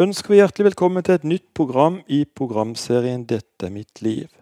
[0.00, 4.32] ønsker vi hjertelig velkommen til et nytt program i programserien 'Dette er mitt liv'.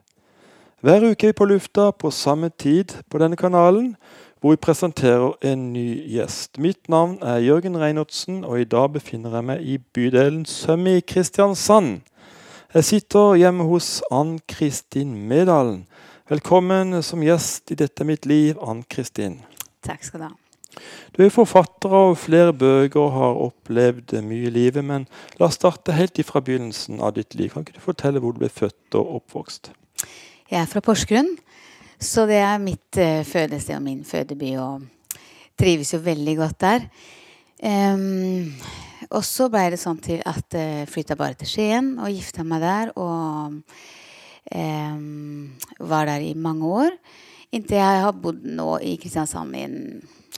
[0.80, 3.96] Hver uke er vi på lufta på samme tid på denne kanalen,
[4.40, 6.58] hvor vi presenterer en ny gjest.
[6.58, 11.00] Mitt navn er Jørgen Reinertsen, og i dag befinner jeg meg i bydelen Sømme i
[11.00, 12.00] Kristiansand.
[12.74, 15.86] Jeg sitter hjemme hos Ann Kristin Medalen.
[16.28, 19.40] Velkommen som gjest i 'Dette er mitt liv', Ann Kristin.
[19.82, 20.49] Takk skal du ha.
[21.16, 24.84] Du er forfatter av flere bøker og har opplevd mye i livet.
[24.86, 25.06] Men
[25.40, 27.52] la oss starte helt ifra begynnelsen av ditt liv.
[27.52, 29.72] Kan ikke du fortelle hvor du ble født og oppvokst?
[30.50, 31.28] Jeg er fra Porsgrunn,
[32.00, 34.54] så det er mitt uh, fødested og min fødeby.
[34.62, 35.18] Og
[35.60, 36.86] trives jo veldig godt der.
[37.60, 38.54] Um,
[39.10, 42.46] og så ble det sånn til at jeg uh, flytta bare til Skien og gifta
[42.46, 42.94] meg der.
[42.96, 43.60] Og
[44.54, 45.50] um,
[45.92, 46.96] var der i mange år.
[47.50, 49.66] Inntil jeg har bodd nå i Kristiansand i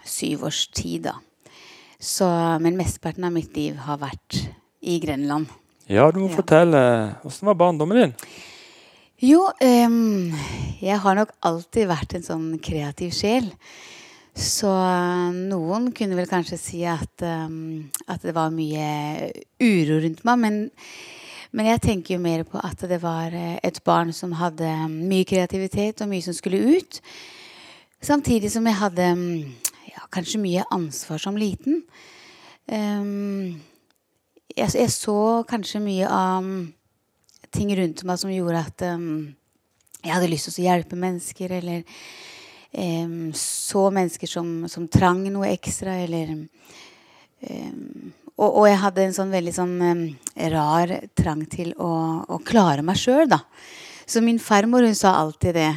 [0.05, 1.19] syv års tid, da.
[2.02, 2.27] Så,
[2.59, 4.41] men mesteparten av mitt liv har vært
[4.83, 5.47] i Grenland.
[5.87, 6.34] Ja, du må ja.
[6.34, 6.80] fortelle.
[7.23, 8.15] Hvordan var barndommen din?
[9.23, 10.33] Jo, um,
[10.83, 13.47] jeg har nok alltid vært en sånn kreativ sjel.
[14.34, 14.70] Så
[15.36, 19.30] noen kunne vel kanskje si at, um, at det var mye
[19.62, 20.41] uro rundt meg.
[20.42, 20.58] Men,
[21.53, 26.03] men, jeg tenker jo mer på at det var et barn som hadde mye kreativitet
[26.03, 26.98] og mye som skulle ut.
[28.03, 29.12] Samtidig som jeg hadde
[29.93, 31.83] ja, kanskje mye ansvar som liten.
[32.67, 33.61] Um,
[34.53, 35.17] jeg, jeg, så
[35.48, 36.48] kanskje mye av
[37.53, 39.33] ting rundt meg som gjorde at um,
[40.03, 41.85] jeg hadde lyst til å hjelpe mennesker, eller
[42.73, 46.35] um, så mennesker som, som, trang noe ekstra, eller
[47.43, 49.79] og, og, jeg hadde en sånn veldig sånn
[50.55, 51.91] rar trang til å,
[52.31, 53.41] å klare meg sjøl, da.
[54.12, 55.70] Så min farmor hun sa alltid det.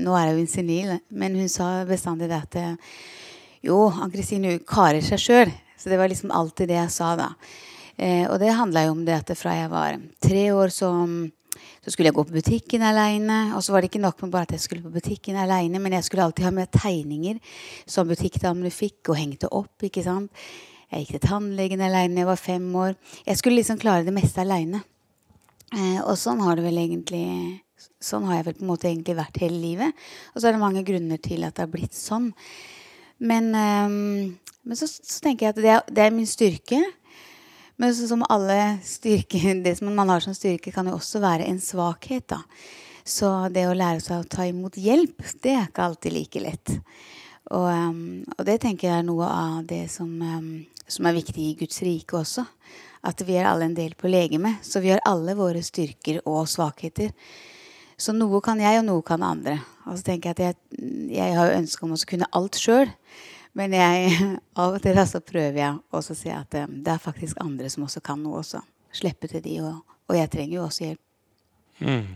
[0.00, 2.56] Nå er hun senil, men hun sa bestandig det at
[3.66, 5.52] jo, Ann-Kristin karer seg sjøl.
[5.76, 7.26] Så det var liksom alltid det jeg sa da.
[7.96, 10.88] Eh, og det handla jo om det at fra jeg var tre år, så,
[11.84, 13.40] så skulle jeg gå på butikken aleine.
[13.56, 15.98] Og så var det ikke nok med bare at jeg skulle på butikken aleine, men
[15.98, 17.40] jeg skulle alltid ha med tegninger
[17.84, 19.76] som butikkdamene fikk, og hengte opp.
[19.84, 20.32] ikke sant?
[20.88, 22.96] Jeg gikk til tannlegen aleine, jeg var fem år.
[23.26, 24.86] Jeg skulle liksom klare det meste aleine.
[25.74, 27.62] Eh, og sånn har det vel egentlig
[28.00, 30.04] Sånn har jeg vel på en måte egentlig vært hele livet.
[30.32, 32.30] Og så er det mange grunner til at det har blitt sånn.
[33.20, 33.96] Men, eh,
[34.64, 36.80] men så, så, tenker jeg at det er, det er min styrke.
[37.76, 41.48] Men så, som alle styrker, det som man har som styrke, kan jo også være
[41.50, 42.28] en svakhet.
[42.32, 42.40] da.
[43.06, 46.76] Så det å lære seg å ta imot hjelp, det er ikke alltid like lett.
[47.54, 50.50] Og, um, og det tenker jeg er noe av det som, um,
[50.88, 52.46] som er viktig i Guds rike også
[53.06, 54.56] at vi er alle en del på legeme.
[54.62, 57.12] Så vi har alle våre styrker og svakheter.
[57.96, 59.58] Så noe kan jeg, og noe kan andre.
[59.86, 62.90] Og så tenker jeg at jeg, jeg har ønske om å kunne alt sjøl.
[63.56, 64.12] Men jeg,
[64.60, 67.70] av og til så prøver jeg også å si at um, det er faktisk andre
[67.72, 68.62] som også kan noe også.
[68.96, 71.02] Slippe til de, og, og jeg trenger jo også hjelp.
[71.76, 72.06] Mm.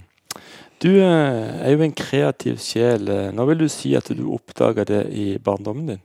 [0.80, 3.10] Du eh, er jo en kreativ sjel.
[3.36, 6.02] Nå vil du si at du oppdaga det i barndommen din?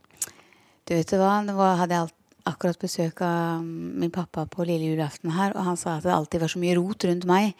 [0.86, 2.14] Du vet hva, Nå hadde jeg
[2.46, 6.44] akkurat besøk av min pappa på lille julaften her, og han sa at det alltid
[6.44, 7.56] var så mye rot rundt meg.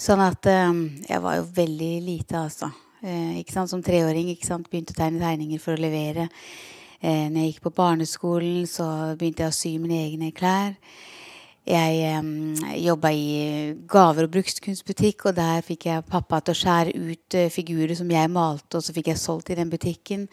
[0.00, 2.70] Sånn at um, jeg var jo veldig lite, altså.
[3.04, 3.70] Eh, ikke sant?
[3.70, 4.70] Som treåring ikke sant?
[4.70, 6.28] begynte å tegne tegninger for å levere.
[7.00, 8.86] Eh, når jeg gikk på barneskolen, så
[9.18, 10.72] begynte jeg å sy mine egne klær.
[11.64, 16.92] Jeg um, jobba i gaver- og brukskunstbutikk, og der fikk jeg pappa til å skjære
[16.92, 20.26] ut uh, figurer som jeg malte, og så fikk jeg solgt i den butikken.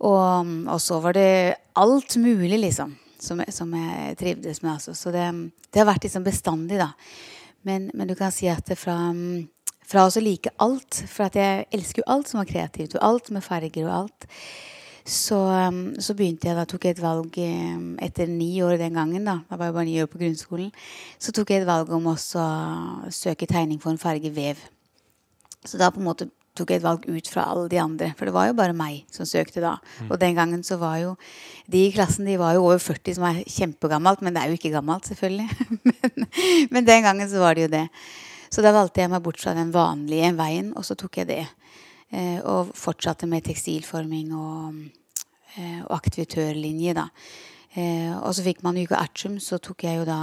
[0.00, 4.72] Og, og, så var det alt mulig, liksom, som, som jeg trivdes med.
[4.72, 4.96] Altså.
[4.96, 5.28] Så det,
[5.68, 6.90] det, har vært liksom bestandig, da.
[7.62, 8.96] Men, men, du kan si at fra,
[9.86, 13.30] fra å like alt For at jeg elsker jo alt som var kreativt, og alt
[13.36, 14.30] med farger og alt.
[15.04, 15.38] Så,
[15.98, 19.24] så, begynte jeg, da tok jeg et valg etter ni år den gangen.
[19.26, 20.68] Da da var jeg bare ni år på grunnskolen.
[21.18, 24.60] Så tok jeg et valg om å søke tegning for en farge vev.
[25.64, 28.10] Så da på en måte tok jeg et valg ut fra alle de andre.
[28.18, 29.76] For det var jo bare meg som søkte da.
[30.00, 30.08] Mm.
[30.10, 31.14] Og den gangen så var jo
[31.70, 34.24] de i klassen de var jo over 40, som er kjempegammelt.
[34.24, 35.48] Men det er jo ikke gammelt, selvfølgelig.
[35.86, 36.28] men,
[36.74, 37.86] men, den gangen så var det jo det.
[38.50, 41.44] Så da valgte jeg meg bort fra den vanlige veien, og så tok jeg det.
[42.10, 44.99] Eh, og fortsatte med tekstilforming og, eh,
[45.58, 47.08] og aktivitørlinje, da.
[47.78, 50.20] Eh, og så fikk man Yuga artium, så tok jeg jo da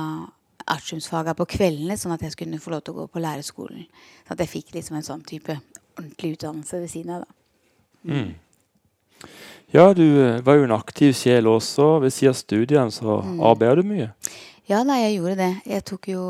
[0.68, 3.86] artiumsfaga på kveldene, sånn at jeg skulle få lov til å gå på lærerskolen.
[4.26, 5.56] Så at jeg fikk liksom en sånn type
[5.98, 7.24] ordentlig utdannelse ved siden av.
[7.24, 7.32] da.
[8.08, 8.36] Mm.
[9.74, 11.98] Ja, du eh, var jo en aktiv sjel også.
[12.04, 13.40] Ved siden av studiene så mm.
[13.48, 14.12] arbeider du mye.
[14.68, 15.52] Ja, nei, jeg gjorde det.
[15.64, 16.22] Jeg tok jo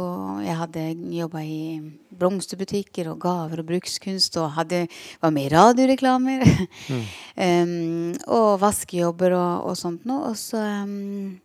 [0.46, 1.80] Jeg hadde jobba i
[2.18, 4.84] blomsterbutikker og gaver og brukskunst og hadde,
[5.24, 6.46] var med i radioreklamer.
[6.46, 7.08] Mm.
[7.48, 10.30] um, og vaskejobber og, og sånt noe.
[10.30, 11.42] Og så, um,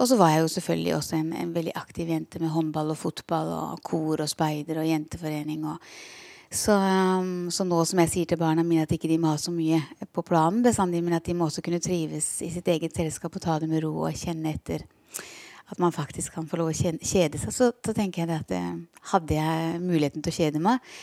[0.00, 2.98] Og så var jeg jo selvfølgelig også en, en, veldig aktiv jente med håndball og
[2.98, 5.68] fotball og kor og speider og jenteforening.
[5.68, 5.76] Og,
[6.48, 6.72] så,
[7.20, 9.52] um, så, nå som jeg sier til barna mine at ikke de må ha så
[9.52, 13.36] mye på planen bestandig, men at de må også kunne trives i sitt eget selskap
[13.36, 14.88] og ta det med ro og kjenne etter
[15.72, 18.72] at man faktisk kan få lov å kjede seg, så, så tenker jeg at eh,
[19.12, 20.96] hadde jeg muligheten til å kjede meg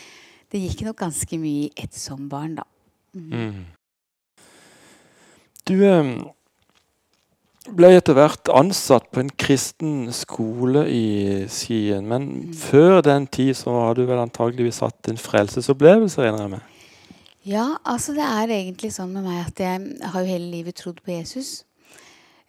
[0.51, 2.67] Det gikk nok ganske mye i ett som barn, da.
[3.15, 3.31] Mm.
[3.31, 3.65] Mm.
[5.65, 6.13] Du um
[7.69, 11.05] ble etter hvert ansatt på en kristen skole i
[11.51, 12.07] Skien.
[12.09, 12.53] Men mm.
[12.57, 16.21] før den tid så har du vel antageligvis hatt en frelsesopplevelse?
[16.21, 16.79] regner jeg med.
[17.45, 21.01] Ja, altså det er egentlig sånn med meg at jeg har jo hele livet trodd
[21.05, 21.63] på Jesus.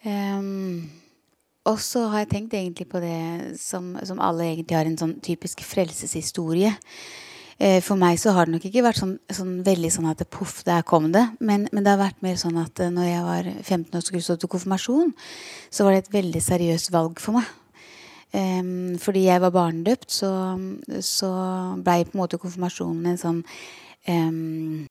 [0.05, 0.89] Um,
[1.63, 5.13] og så har jeg tenkt egentlig på det som, som alle egentlig har en sånn
[5.23, 6.73] typisk frelseshistorie.
[7.63, 10.57] Eh, for meg så har det nok ikke vært sånn, sånn veldig sånn at poff,
[10.67, 11.23] der kom det.
[11.39, 14.07] Men, men, det har vært mer sånn at eh, når jeg var 15 år og
[14.07, 15.13] skulle stå til konfirmasjon,
[15.71, 17.47] så var det et veldig seriøst valg for meg.
[18.35, 18.63] Eh,
[18.99, 20.33] fordi jeg var barnedøpt, så,
[20.99, 21.31] så
[21.79, 23.43] blei på en måte konfirmasjonen en sånn
[24.09, 24.89] eh,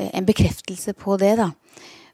[0.00, 1.50] En bekreftelse på det, da.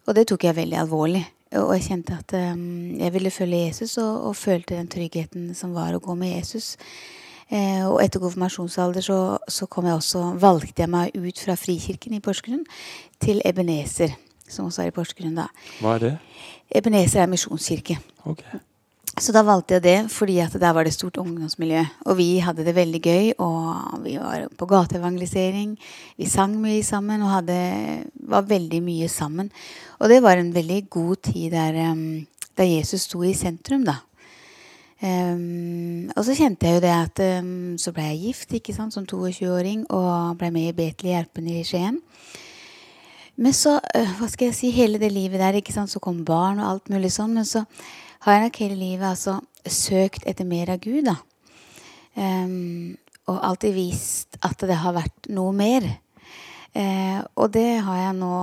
[0.08, 1.20] Og det tok jeg veldig alvorlig.
[1.60, 5.74] Og jeg kjente at um, jeg ville følge Jesus, og, og følte den tryggheten som
[5.76, 6.74] var å gå med Jesus.
[7.46, 9.18] Eh, og etter konfirmasjonsalder så,
[9.48, 12.64] så kom jeg også, valgte jeg meg ut fra Frikirken i Porsgrunn
[13.22, 14.16] til Ebenezer,
[14.50, 15.36] som også er i Porsgrunn.
[15.38, 15.46] da.
[15.78, 16.14] Hva er det?
[16.74, 18.00] Ebenezer er misjonskirke.
[18.26, 18.58] Okay.
[19.16, 21.82] Så da valgte jeg det fordi at der var det stort ungdomsmiljø.
[22.04, 23.30] Og vi hadde det veldig gøy.
[23.40, 25.72] Og vi var på gateevangelisering.
[26.20, 27.56] Vi sang mye sammen og hadde,
[28.28, 29.48] var veldig mye sammen.
[30.00, 32.26] Og det var en veldig god tid der, um,
[32.58, 34.02] der Jesus sto i sentrum, da.
[35.00, 38.94] Um, og så kjente jeg jo det at um, så ble jeg gift ikke sant,
[38.94, 41.98] som 22-åring og ble med i Betel Hjelpen i Skien.
[43.36, 46.24] Men så, uh, hva skal jeg si, hele det livet der, ikke sant, så kom
[46.24, 47.36] barn og alt mulig sånn.
[47.36, 47.64] Men så
[48.24, 51.16] har jeg nok hele livet altså søkt etter mer av Gud, da.
[52.16, 52.96] Um,
[53.26, 55.86] og alltid vist at det har vært noe mer.
[56.76, 58.34] Uh, og det har jeg nå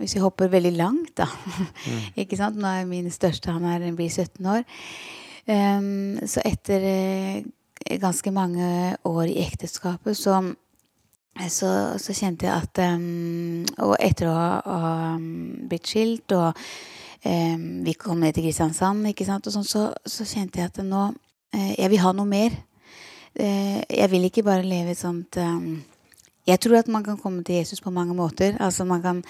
[0.00, 1.26] Hvis vi hopper veldig langt, da.
[1.26, 2.02] Mm.
[2.22, 2.56] ikke sant?
[2.56, 4.62] Nå er min største han er, blir 17 år.
[5.50, 10.36] Um, så etter uh, ganske mange år i ekteskapet så,
[11.48, 16.54] så, så kjente jeg at um, Og etter å ha, blitt skilt og
[17.20, 21.02] vi kom ned til Kristiansand, ikke sant, og sånn, så, så, kjente jeg at nå
[21.12, 22.54] uh, Jeg vil ha noe mer.
[23.36, 25.36] Uh, jeg vil ikke bare leve et sånt
[26.50, 28.56] jeg tror at man kan komme til Jesus på mange måter.
[28.60, 29.22] Altså Man kan,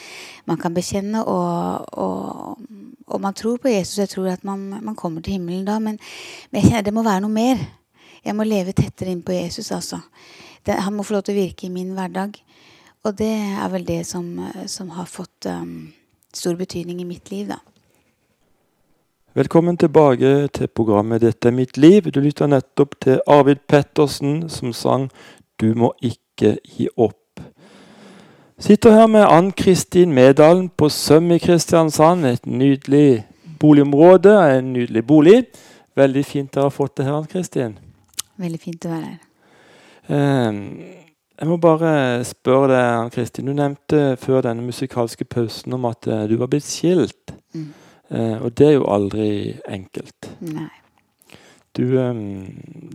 [0.46, 2.58] man kan bekjenne, og, og,
[3.06, 3.98] og, man tror på Jesus.
[3.98, 5.78] Jeg tror at man, man kommer til himmelen da.
[5.78, 5.98] Men,
[6.50, 7.58] men, jeg kjenner det må være noe mer.
[8.24, 9.70] Jeg må leve tettere inn på Jesus.
[9.72, 10.00] altså.
[10.66, 12.38] Det, han må få lov til å virke i min hverdag.
[13.04, 14.26] Og det er vel det som,
[14.68, 15.92] som har fått um,
[16.36, 17.56] stor betydning i mitt liv, da.
[19.34, 22.10] Velkommen tilbake til programmet 'Dette er mitt liv'.
[22.10, 25.10] Du lytter nettopp til Arvid Pettersen som sang
[25.60, 27.40] 'Du må ikke' gi opp.
[28.58, 32.26] Sitter her med Ann Kristin Medalen på Søm i Kristiansand.
[32.26, 33.26] Et nydelig
[33.60, 35.44] boligområde, en nydelig bolig.
[35.96, 37.78] Veldig fint dere har fått det her, Ann Kristin.
[38.36, 40.48] Veldig fint å være her.
[40.48, 40.82] Um,
[41.40, 43.46] jeg må bare spørre deg, Ann Kristin.
[43.46, 47.34] Du nevnte før denne musikalske pausen om at uh, du var blitt skilt.
[47.54, 47.70] Mm.
[48.10, 49.30] Uh, og det er jo aldri
[49.70, 50.32] enkelt.
[50.42, 50.70] Nei.
[51.76, 52.48] Du, um,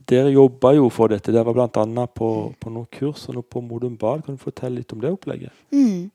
[0.09, 1.31] dere jobba jo for dette.
[1.31, 2.05] Dere var bl.a.
[2.11, 4.25] På, på noen kurs og noe på Modum Bad.
[4.25, 5.55] Kan du fortelle litt om det opplegget?
[5.71, 6.11] Mm.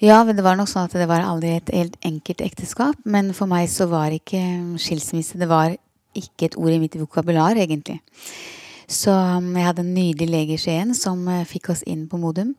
[0.00, 3.02] Ja, det var nok sånn at det var aldri et helt enkelt ekteskap.
[3.04, 4.40] Men for meg så var ikke
[4.80, 5.74] skilsmisse Det var
[6.16, 8.00] ikke et ord i mitt vokabular, egentlig.
[8.90, 12.18] Så um, jeg hadde en nydelig lege i Skien som uh, fikk oss inn på
[12.18, 12.54] Modum.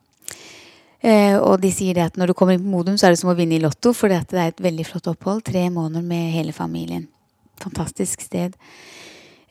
[1.01, 3.21] Uh, og de sier det at når du kommer inn på Modum, så er det
[3.23, 5.41] som å vinne i Lotto, for det er et veldig flott opphold.
[5.49, 7.07] Tre måneder med hele familien
[7.61, 8.57] fantastisk sted.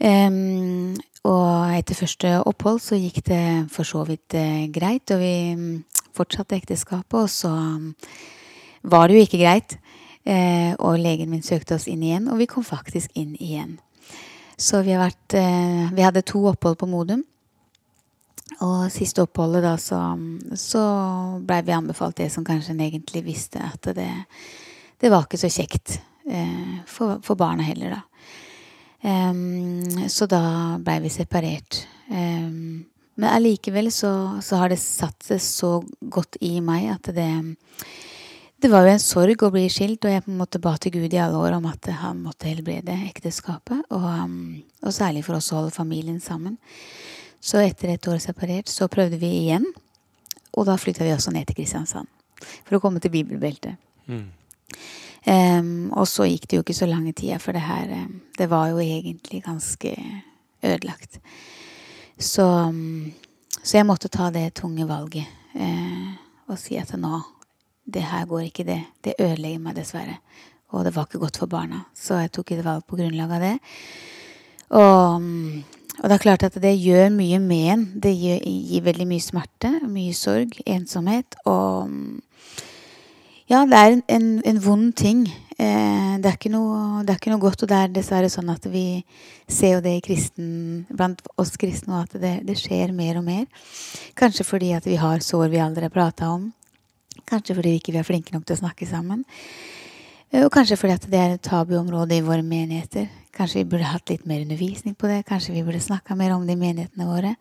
[0.01, 0.97] Um,
[1.29, 5.83] og etter første opphold så gikk det for så vidt uh, greit, og vi um,
[6.17, 7.19] fortsatte ekteskapet.
[7.21, 7.93] Og så um,
[8.83, 9.77] var det jo ikke greit,
[10.25, 13.79] uh, og legen min søkte oss inn igjen, og vi kom faktisk inn igjen.
[14.61, 17.25] Så vi vært uh, Vi hadde to opphold på Modum.
[18.67, 19.99] Og siste oppholdet, da, så,
[20.59, 20.85] så
[21.41, 24.11] blei vi anbefalt det som kanskje en egentlig visste, at det,
[25.01, 25.97] det var ikke så kjekt
[26.31, 28.03] Eh, for, for, barna heller, da.
[29.03, 31.87] Um, så da blei vi separert.
[32.11, 32.85] Um,
[33.17, 34.13] men allikevel så,
[34.45, 37.31] så, har det satt seg så godt i meg at det
[38.61, 40.93] Det var jo en sorg å bli skilt, og jeg på en måte ba til
[40.93, 43.87] Gud i alle år om at han måtte helbrede ekteskapet.
[43.89, 44.35] Og,
[44.85, 46.59] og særlig for oss å holde familien sammen.
[47.41, 49.67] Så etter et år separert så prøvde vi igjen.
[50.57, 52.09] Og da flytta vi også ned til Kristiansand.
[52.67, 53.79] For å komme til bibelbeltet.
[54.11, 54.29] Mm.
[55.29, 58.47] Um, og så gikk det jo ikke så lange tida, for det her um, Det
[58.49, 59.93] var jo egentlig ganske
[60.65, 61.19] ødelagt.
[62.17, 63.13] Så, um,
[63.61, 65.29] så jeg måtte ta det tunge valget
[65.61, 66.17] uh,
[66.49, 67.21] og si at nå
[67.85, 68.81] Det her går ikke, det.
[69.05, 70.21] Det ødelegger meg, dessverre.
[70.71, 71.81] Og det var ikke godt for barna.
[71.95, 73.57] Så jeg tok et valg på grunnlag av det.
[74.79, 75.25] Og,
[76.01, 77.85] og, det er klart at det gjør mye med en.
[78.03, 81.37] Det gir, gir veldig mye smerte, mye sorg, ensomhet.
[81.45, 81.93] Og
[83.51, 85.25] ja, det er en, en, en vond ting.
[85.61, 87.65] Eh, det, er noe, det, er ikke noe, godt.
[87.65, 89.03] Og det er dessverre sånn at vi
[89.51, 93.45] ser jo det i kristen, blant oss kristne, at det, det, skjer mer og mer.
[94.17, 96.49] Kanskje fordi at vi har sår vi aldri har prata om.
[97.29, 99.27] Kanskje fordi vi ikke er flinke nok til å snakke sammen.
[100.31, 103.09] Eh, og kanskje fordi at det er et tabuområde i våre menigheter.
[103.35, 105.25] Kanskje vi burde hatt litt mer undervisning på det.
[105.29, 107.35] Kanskje vi burde snakka mer om det i menighetene våre.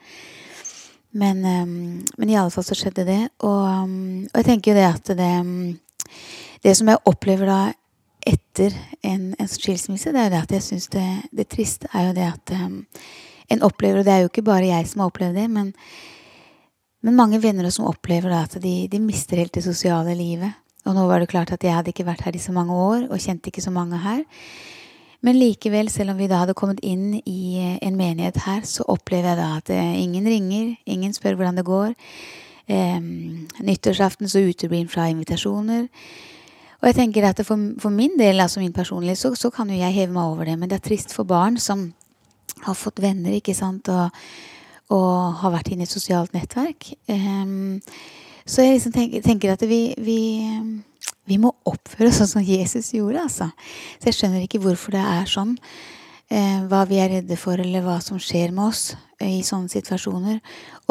[1.12, 3.22] Men, um, men i alle fall så skjedde det.
[3.41, 5.79] Og, um, og jeg tenker jo det at det um,
[6.60, 7.60] Det som jeg opplever da
[8.27, 12.10] etter en, en skilsmisse, det er jo det at jeg syns det, det triste er
[12.10, 15.38] jo det at en opplever Og det er jo ikke bare jeg som har opplevd
[15.39, 15.69] det, men,
[17.01, 20.51] men mange venner som opplever da at de, de mister helt det sosiale livet.
[20.89, 23.05] Og nå var det klart at jeg hadde ikke vært her i så mange år
[23.12, 24.24] og kjente ikke så mange her.
[25.22, 28.86] Men likevel, selv om vi da hadde kommet inn i eh, en menighet her, så
[28.88, 31.91] opplever jeg da at eh, ingen ringer, ingen spør hvordan det går.
[32.72, 33.00] Eh,
[33.67, 35.89] nyttårsaften så uteblir en fra invitasjoner.
[36.79, 39.75] Og jeg tenker at for, for min del, altså min personlige, så, så, kan jo
[39.75, 40.55] jeg heve meg over det.
[40.60, 41.89] Men det er trist for barn som
[42.63, 44.15] har fått venner, ikke sant, og,
[44.96, 45.12] og
[45.43, 46.93] har vært inne i et sosialt nettverk.
[47.12, 47.81] Um,
[48.50, 50.20] så jeg liksom tenker, tenker at vi, vi,
[51.29, 53.27] vi, må oppføre oss sånn som Jesus gjorde.
[53.27, 53.50] Altså.
[54.00, 55.53] Så jeg skjønner ikke hvorfor det er sånn.
[56.29, 58.84] Eh, hva vi er redde for, eller hva som skjer med oss
[59.20, 60.41] eh, i sånne situasjoner.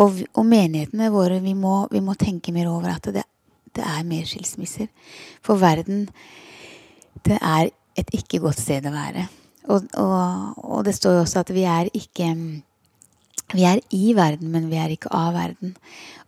[0.03, 3.27] Og, og menighetene våre, vi må, vi må, tenke mer over at det,
[3.75, 4.89] det er mer skilsmisser.
[5.43, 6.07] For verden,
[7.27, 9.27] det er et ikke godt sted å være.
[9.69, 12.31] Og, og, og det står jo også at vi er ikke
[13.57, 15.73] vi er i verden, men vi er ikke av verden.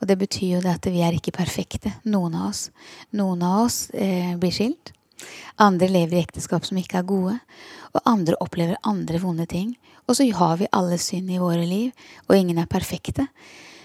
[0.01, 2.63] Og det betyr jo det at vi er ikke perfekte, noen av oss.
[3.17, 4.95] Noen av oss eh, blir skilt.
[5.61, 7.37] Andre lever i ekteskap som ikke er gode.
[7.93, 9.75] Og andre opplever andre vonde ting.
[10.09, 11.93] Og så har vi alle synd i våre liv,
[12.27, 13.29] og ingen er perfekte.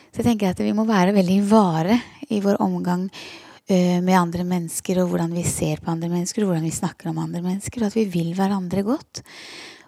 [0.10, 2.00] Så jeg tenker at vi må være veldig vare
[2.32, 6.54] i vår omgang uh, med andre mennesker, og hvordan vi ser på andre mennesker, og
[6.54, 7.84] hvordan vi snakker om andre mennesker.
[7.84, 9.22] Og at vi vil hverandre godt.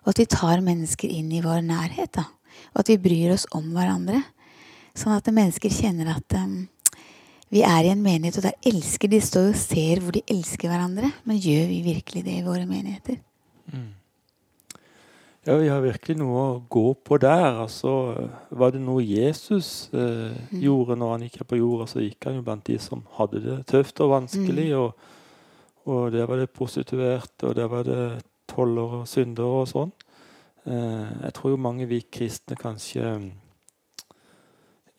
[0.04, 2.20] Og at vi tar mennesker inn i vår nærhet.
[2.20, 2.28] da
[2.74, 4.24] og at vi bryr oss om hverandre.
[4.98, 6.64] Sånn at mennesker kjenner at um,
[7.54, 10.72] vi er i en menighet, og der elsker de står og ser hvor de elsker
[10.72, 11.12] hverandre.
[11.30, 13.22] Men gjør vi virkelig det i våre menigheter?
[13.72, 13.94] Mm.
[15.48, 17.62] Ja, vi har virkelig noe å gå på der.
[17.62, 17.92] Altså,
[18.52, 20.58] var det noe Jesus eh, mm.
[20.60, 23.40] gjorde når han gikk her på jorda, så gikk han jo blant de som hadde
[23.46, 24.68] det tøft og vanskelig.
[24.74, 24.82] Mm.
[24.82, 28.02] Og, og der var det prostituerte, og der var det
[28.52, 29.96] toller og syndere og sånn.
[30.68, 33.28] Eh, jeg tror jo mange vi kristne kanskje mm,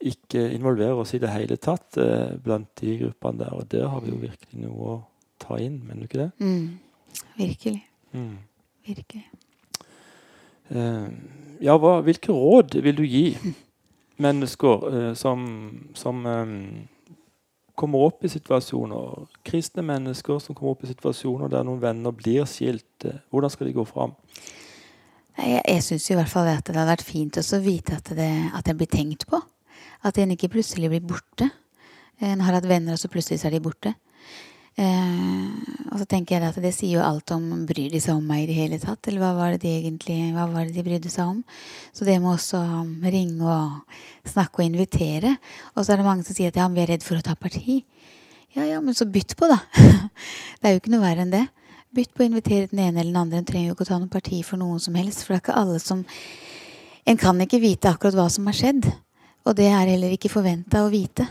[0.08, 3.56] ikke involverer oss i det hele tatt eh, blant de gruppene der.
[3.56, 4.98] Og der har vi jo virkelig noe å
[5.42, 6.30] ta inn, mener du ikke det?
[6.40, 7.24] Mm.
[7.36, 7.82] Virkelig.
[8.16, 8.36] Mm.
[8.88, 9.26] Virkelig.
[10.68, 13.22] Ja, hva, hvilke råd vil du gi
[14.24, 15.46] mennesker som,
[15.96, 16.26] som
[17.78, 22.44] kommer opp i situasjoner, kristne mennesker som kommer opp i situasjoner der noen venner blir
[22.48, 23.08] skilt?
[23.32, 24.12] Hvordan skal de gå fram?
[25.38, 28.32] Jeg, jeg syns i hvert fall at det hadde vært fint å vite at det,
[28.58, 29.40] at en blir tenkt på.
[30.06, 31.48] At en ikke plutselig blir borte.
[32.18, 33.94] En har hatt venner, og så plutselig er de borte.
[34.78, 35.46] Eh,
[35.90, 38.44] og så tenker jeg at det sier jo alt om Bryr de seg om meg
[38.44, 39.08] i det hele tatt?
[39.10, 41.40] Eller hva var det de egentlig hva var det de brydde seg om?
[41.90, 42.60] Så det må også
[43.02, 45.34] ringe og snakke og invitere.
[45.74, 47.34] Og så er det mange som sier at ja, vi er redd for å ta
[47.38, 47.80] parti.
[48.54, 49.58] Ja ja, men så bytt på, da.
[50.58, 51.44] det er jo ikke noe verre enn det.
[51.94, 53.40] Bytt på å invitere den ene eller den andre.
[53.40, 55.24] En trenger jo ikke å ta noe parti for noen som helst.
[55.24, 56.04] For det er ikke alle som
[57.08, 58.84] En kan ikke vite akkurat hva som har skjedd.
[59.48, 61.24] Og det er heller ikke forventa å vite.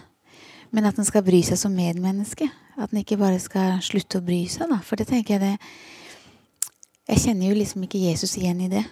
[0.74, 2.48] Men at en skal bry seg som medmenneske.
[2.82, 4.80] At en ikke bare skal slutte å bry seg, da.
[4.82, 5.54] For det tenker jeg det
[7.08, 8.84] Jeg kjenner jo liksom ikke Jesus igjen i det.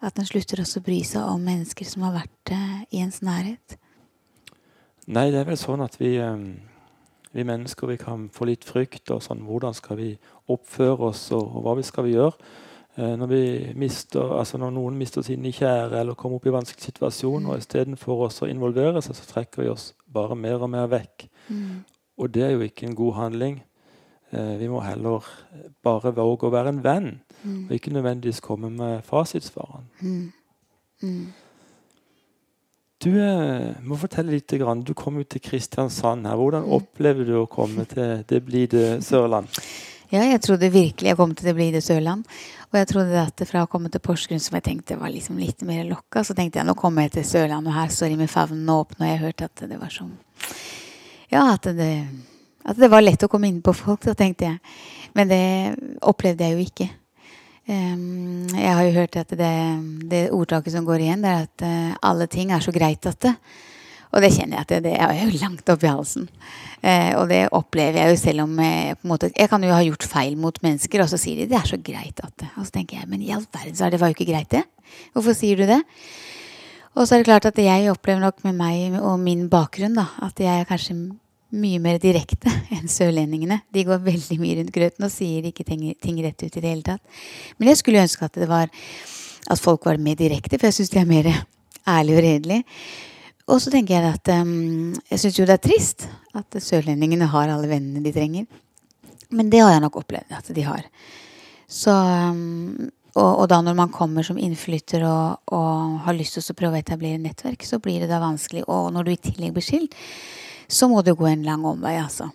[0.00, 3.20] At en slutter også å bry seg om mennesker som har vært uh, i ens
[3.22, 3.76] nærhet.
[5.06, 6.71] Nei, det er vel sånn at vi um
[7.32, 9.10] vi mennesker vi kan få litt frykt.
[9.10, 10.10] og sånn, Hvordan skal vi
[10.48, 12.36] oppføre oss, og, og hva vi skal vi gjøre?
[12.96, 16.90] Eh, når, vi mister, altså når noen mister sine kjære eller kommer opp i vanskelig
[16.90, 21.28] situasjon, og istedenfor å involvere seg, så trekker vi oss bare mer og mer vekk.
[21.48, 21.78] Mm.
[22.20, 23.62] Og det er jo ikke en god handling.
[24.32, 25.24] Eh, vi må heller
[25.84, 27.08] bare våge å være en venn,
[27.42, 27.64] mm.
[27.70, 29.88] og ikke nødvendigvis komme med fasitsvarene.
[30.00, 31.22] Mm.
[33.02, 33.12] Mm.
[33.12, 34.52] Du eh, må fortelle litt.
[34.52, 34.82] Grann.
[34.84, 36.26] Du kom jo til Kristiansand.
[36.26, 36.36] her.
[36.36, 39.48] Hvordan opplever du å komme til det blide Sørland?
[40.12, 42.26] Ja, jeg trodde virkelig jeg kom til det blide Sørland.
[42.72, 45.64] Og jeg trodde at fra å komme til Porsgrunn, som jeg tenkte var liksom litt
[45.68, 48.68] mer lokka, så tenkte jeg nå kommer jeg til Sørland, og her står med favnen
[48.72, 50.14] åpen, og jeg hørte at det var sånn
[51.32, 51.92] Ja, at det,
[52.64, 54.76] at det var lett å komme inn på folk, så tenkte jeg.
[55.16, 55.44] Men det
[56.00, 56.88] opplevde jeg jo ikke.
[57.66, 59.52] Jeg har jo hørt at det,
[60.10, 63.20] det ordtaket som går igjen, det er at uh, alle ting er så greit at
[63.22, 63.36] det.
[64.12, 66.26] Og det kjenner jeg at det, det er jo langt oppi halsen.
[66.82, 69.72] Eh, og det opplever jeg jo selv om jeg, på en måte, jeg kan jo
[69.72, 72.50] ha gjort feil mot mennesker, og så sier de det er så greit at det.
[72.58, 74.66] Og så tenker jeg men i all verden, så det var jo ikke greit, det.
[75.16, 75.80] Hvorfor sier du det?
[76.92, 80.10] Og så er det klart at jeg opplever nok med meg og min bakgrunn da,
[80.26, 80.98] at jeg er kanskje
[81.52, 83.60] mye mer direkte enn sørlendingene.
[83.72, 86.68] De går veldig mye rundt grøten og sier ikke ting, ting rett ut i det
[86.68, 87.22] hele tatt.
[87.58, 88.72] Men jeg skulle ønske at det var
[89.50, 91.28] at folk var mer direkte, for jeg syns de er mer
[91.88, 92.64] ærlige og redelige.
[93.50, 96.06] Og så tenker jeg at um, jeg syns jo det er trist
[96.38, 98.46] at sørlendingene har alle vennene de trenger.
[99.32, 100.86] Men det har jeg nok opplevd at de har.
[101.66, 106.54] Så, um, og, og, da når man kommer som innflytter og, og, har lyst til
[106.54, 108.66] å prøve å etablere nettverk, så blir det da vanskelig.
[108.68, 109.96] Og når du i tillegg blir skilt,
[110.72, 112.30] så må du gå en lang omvei, altså.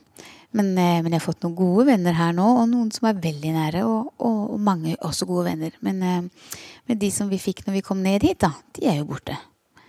[0.55, 3.19] Men, eh, men, jeg har fått noen gode venner her nå, og noen som er
[3.21, 3.81] veldig nære.
[3.85, 5.73] Og, og mange også gode venner.
[5.85, 6.53] Men, eh,
[6.87, 9.35] men, de som vi fikk når vi kom ned hit, da, de er jo borte.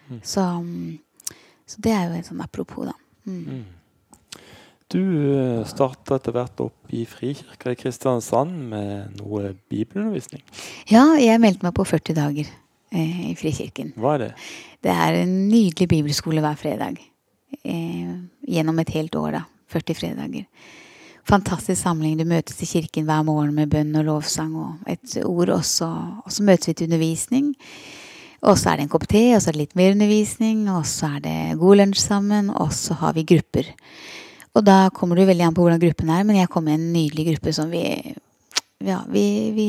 [0.08, 0.22] Mm.
[0.24, 0.44] Så
[1.68, 2.94] så det er jo en sånn apropos, da.
[3.28, 3.42] Mm.
[3.44, 3.66] Mm.
[4.88, 5.02] Du
[5.36, 10.40] eh, starta etter hvert opp i Frikirka i Kristiansand med noe bibelundervisning?
[10.88, 13.92] Ja, jeg meldte meg på 40 dager eh, i Frikirken.
[14.00, 14.30] Hva er det?
[14.86, 17.02] Det er en nydelig bibelskole hver fredag.
[17.64, 18.12] Eh,
[18.48, 19.44] gjennom et helt år, da.
[19.68, 20.44] 40 fredager.
[21.28, 22.16] Fantastisk samling.
[22.16, 25.50] Du møtes i kirken hver morgen med bønn og lovsang og et ord.
[25.58, 25.88] også.
[26.24, 27.54] Og så møtes vi til undervisning.
[28.42, 30.86] Og så er det en kopp te, og så er det litt mer undervisning, og
[30.86, 33.66] så er det god lunsj sammen, og så har vi grupper.
[34.54, 36.92] Og da kommer det veldig an på hvordan gruppen er, men jeg kom i en
[36.94, 37.82] nydelig gruppe som vi
[38.86, 39.68] ja, vi, vi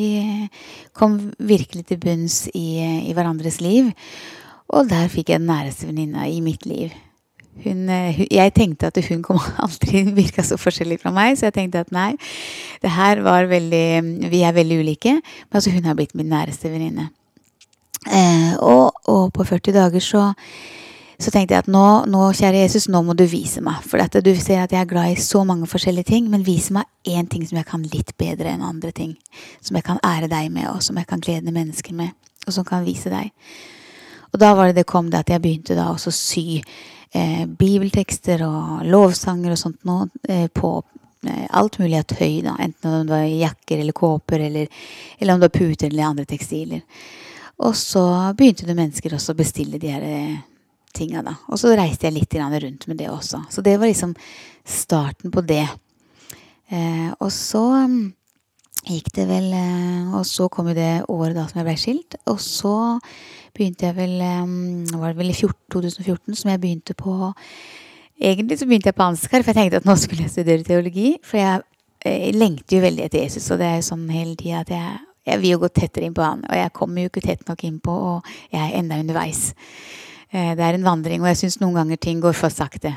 [0.93, 2.77] kom virkelig til bunns i,
[3.09, 3.89] i, hverandres liv.
[4.69, 6.93] Og der fikk jeg den næreste venninna i mitt liv.
[7.63, 11.57] Hun, hun, jeg tenkte at hun kom aldri virka så forskjellig fra meg, så jeg
[11.59, 12.13] tenkte at nei,
[12.83, 16.71] det her var veldig Vi er veldig ulike, men altså hun har blitt min næreste
[16.71, 17.09] venninne.
[18.07, 20.21] Eh, og, og, på 40 dager så,
[21.19, 23.81] så tenkte jeg at nå, nå, kjære Jesus, nå må du vise meg.
[23.83, 26.75] For dette, du ser at jeg er glad i så mange forskjellige ting, men vise
[26.75, 29.17] meg én ting som jeg kan litt bedre enn andre ting.
[29.65, 32.15] Som jeg kan ære deg med, og som jeg kan glede mennesker med.
[32.47, 33.33] Og som kan vise deg.
[34.29, 36.61] Og da var det det kom det at jeg begynte da å sy
[37.13, 40.73] eh, bibeltekster og lovsanger og sånt nå eh, på
[41.27, 42.57] eh, alt mulig av tøy, da.
[42.59, 44.85] Enten om det var jakker eller kåper, eller,
[45.17, 46.85] eller om det var puter eller andre tekstiler.
[47.59, 48.03] Og så
[48.37, 50.37] begynte det mennesker også å bestille de her eh,
[50.95, 51.35] tinga, da.
[51.51, 53.43] Og så reiste jeg litt rundt med det også.
[53.51, 54.15] Så det var liksom
[54.65, 55.67] starten på det.
[56.69, 57.65] Eh, og så
[58.85, 62.15] gikk det vel eh, Og så kom jo det året da som jeg ble skilt.
[62.29, 62.75] Og så
[63.55, 67.15] begynte jeg vel Var det vel i 2014 som jeg begynte på
[68.19, 71.13] Egentlig så begynte jeg på Ansgar, for jeg tenkte at nå skulle jeg studere teologi.
[71.23, 71.61] For jeg,
[72.03, 74.97] jeg lengter jo veldig etter Jesus, og det er jo sånn hele tida at jeg
[75.29, 77.63] jeg vil jo gå tettere inn på han, og jeg kommer jo ikke tett nok
[77.67, 79.51] inn på, og jeg er enda underveis.
[80.31, 82.95] Eh, det er en vandring, og jeg syns noen ganger ting går for sakte.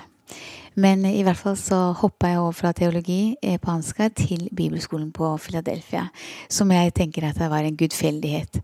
[0.74, 5.10] Men i hvert fall så hoppa jeg over fra teologi eh, på Ansgar til bibelskolen
[5.12, 6.06] på Philadelphia.
[6.48, 8.62] Som jeg tenker at det var en gudfeldighet.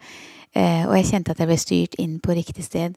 [0.55, 2.97] Eh, og jeg kjente at jeg ble styrt inn på riktig sted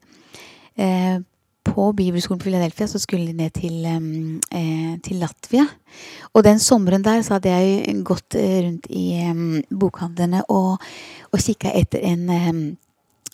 [1.62, 5.66] på Bibelskolen Philadelphia så skulle de ned til, eh, til, Latvia.
[6.34, 9.22] Og den sommeren der så hadde jeg gått eh, rundt i
[9.70, 10.82] bokhandlene og,
[11.32, 12.78] og kikka etter en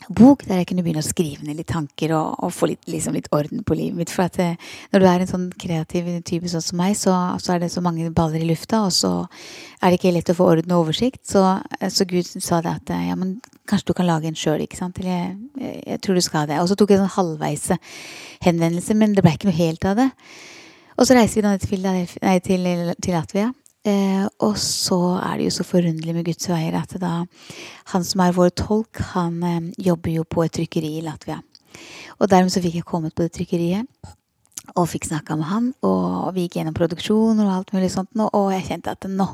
[0.05, 3.15] bok der jeg kunne begynne å skrive ned litt tanker og, og få litt, liksom
[3.17, 4.13] litt, orden på livet mitt.
[4.13, 7.55] For at eh, når du er en sånn kreativ type sånn som meg, så, så,
[7.55, 9.11] er det så mange baller i lufta, og så
[9.81, 11.23] er det ikke lett å få orden og oversikt.
[11.27, 11.43] Så,
[11.79, 14.79] eh, så Gud sa det at ja, men kanskje du kan lage en sjøl, ikke
[14.79, 15.01] sant.
[15.01, 16.61] Eller jeg, jeg, tror du skal det.
[16.61, 17.69] Og så tok jeg en sånn halvveis
[18.45, 20.11] henvendelse, men det ble ikke noe helt av det.
[20.97, 21.89] Og så reiser vi da til,
[22.45, 23.51] til, til Latvia.
[23.87, 27.21] Eh, og så er det jo så forunderlig med Guds veier at da
[27.93, 31.39] han som er vår tolk, han eh, jobber jo på et trykkeri i Latvia.
[32.17, 33.87] Og dermed så fikk jeg kommet på det trykkeriet
[34.75, 35.69] og fikk snakka med han.
[35.87, 39.29] Og vi gikk gjennom produksjon og alt mulig sånt, og jeg kjente at nå,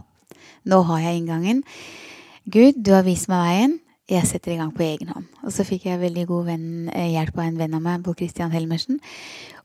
[0.69, 1.63] nå har jeg inngangen.
[2.43, 3.79] Gud, du har vist meg veien.
[4.11, 5.29] Jeg setter i gang på egen hånd.
[5.47, 8.13] Og så fikk jeg veldig god venn, eh, hjelp av en venn av meg, Bo
[8.13, 8.99] Christian Helmersen.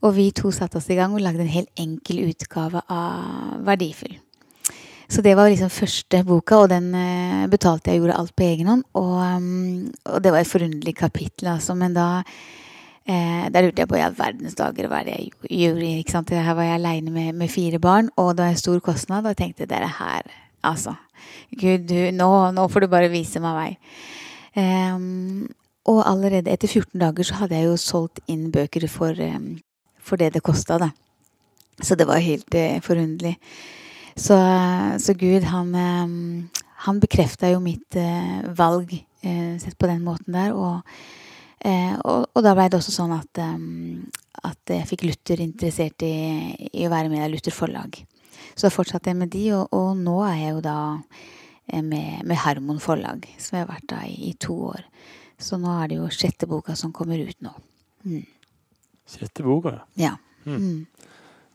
[0.01, 4.15] Og vi to satte oss i gang og lagde en helt enkel utgave av Verdifull.
[5.09, 8.45] Så det var liksom første boka, og den uh, betalte jeg og gjorde alt på
[8.45, 8.85] egen hånd.
[9.01, 11.77] Og, um, og det var et forunderlig kapittel, altså.
[11.79, 15.31] Men da uh, der lurte jeg på i all verdens dager hva det jeg
[15.63, 15.95] gjorde.
[16.03, 16.35] ikke sant?
[16.37, 19.25] Her var jeg aleine med, med, fire barn, og det var en stor kostnad.
[19.25, 20.29] Og jeg tenkte det er her
[20.69, 20.95] altså.
[21.57, 23.71] Gud, du, nå, nå får du bare vise meg vei.
[24.59, 25.49] Um,
[25.89, 29.55] og allerede etter 14 dager så hadde jeg jo solgt inn bøker for, um,
[30.05, 30.93] for det det kosta, da.
[31.81, 33.39] Så det var helt uh, forunderlig.
[34.19, 34.37] Så,
[34.99, 36.49] så, Gud, han, um,
[36.85, 38.93] han bekrefta jo mitt uh, valg
[39.25, 40.55] uh, sett på den måten der.
[40.57, 40.83] Og,
[42.05, 43.41] og, og da blei det også sånn at,
[44.47, 47.99] at jeg fikk Luther interessert i, i å være med i Luther forlag.
[48.55, 50.79] Så da fortsatte jeg med de, og, og nå er jeg jo da
[51.83, 54.87] med, med Harmon forlag, som jeg har vært da i, i to år.
[55.39, 57.53] Så nå er det jo sjette boka som kommer ut nå.
[58.07, 58.23] Mm.
[59.09, 60.15] Sjette boka, ja.
[60.45, 60.57] Mm.
[60.57, 60.98] mm.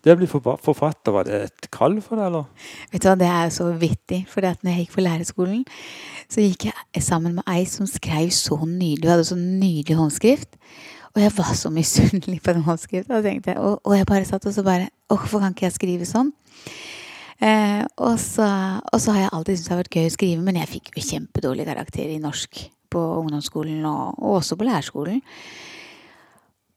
[0.04, 2.72] Det å bli forfatter, var det et kall for deg, eller?
[2.92, 4.24] Vet du hva, Det er så vittig.
[4.28, 5.62] For når jeg gikk på lærerskolen,
[6.28, 9.08] så gikk jeg sammen med ei som skrev så nydelig.
[9.08, 10.60] Hun hadde så nydelig håndskrift.
[11.14, 13.16] Og jeg var så misunnelig på den håndskriften.
[13.16, 16.32] Og, og, og, jeg bare satt og så bare Hvorfor kan ikke jeg skrive sånn?
[17.44, 18.48] Eh, og, så,
[18.88, 20.92] og, så, har jeg alltid syntes det har vært gøy å skrive, men jeg fikk
[20.94, 22.64] jo kjempedårlig karakter i norsk
[22.94, 25.22] på ungdomsskolen og, og også på lærerskolen.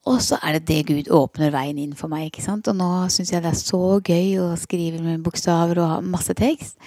[0.07, 2.29] Og så er det det Gud åpner veien inn for meg.
[2.29, 2.69] ikke sant?
[2.71, 6.35] Og nå syns jeg det er så gøy å skrive med bokstaver og ha masse
[6.39, 6.79] tekst.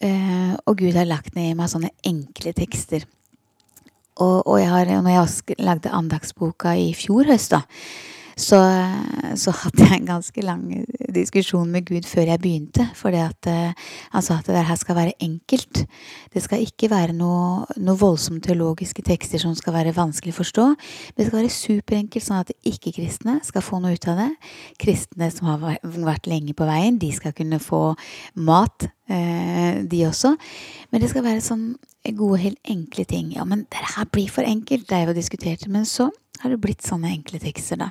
[0.00, 3.04] Uh, og Gud har lagt ned i meg sånne enkle tekster.
[4.16, 7.62] Og, og jeg har, når jeg lagde andagsboka i fjor høst, da,
[8.36, 8.58] så,
[9.40, 10.64] så, hadde jeg en ganske lang
[11.16, 12.84] diskusjon med Gud før jeg begynte.
[12.98, 13.30] For uh,
[14.12, 15.80] han sa at det her skal være enkelt.
[16.34, 20.66] Det skal ikke være noe, noe voldsomt teologiske tekster som skal være vanskelig å forstå.
[20.68, 24.28] Men Det skal være superenkelt, sånn at ikke-kristne skal få noe ut av det.
[24.84, 27.94] Kristne som har vært lenge på veien, de skal kunne få
[28.36, 30.36] mat, uh, de også.
[30.92, 31.70] Men det skal være sånn
[32.12, 33.32] gode, helt enkle ting.
[33.34, 35.64] Ja, men det her blir for enkelt, det er jo diskutert.
[35.72, 36.10] Men så
[36.42, 37.90] har det blitt sånne enkle tekster, da.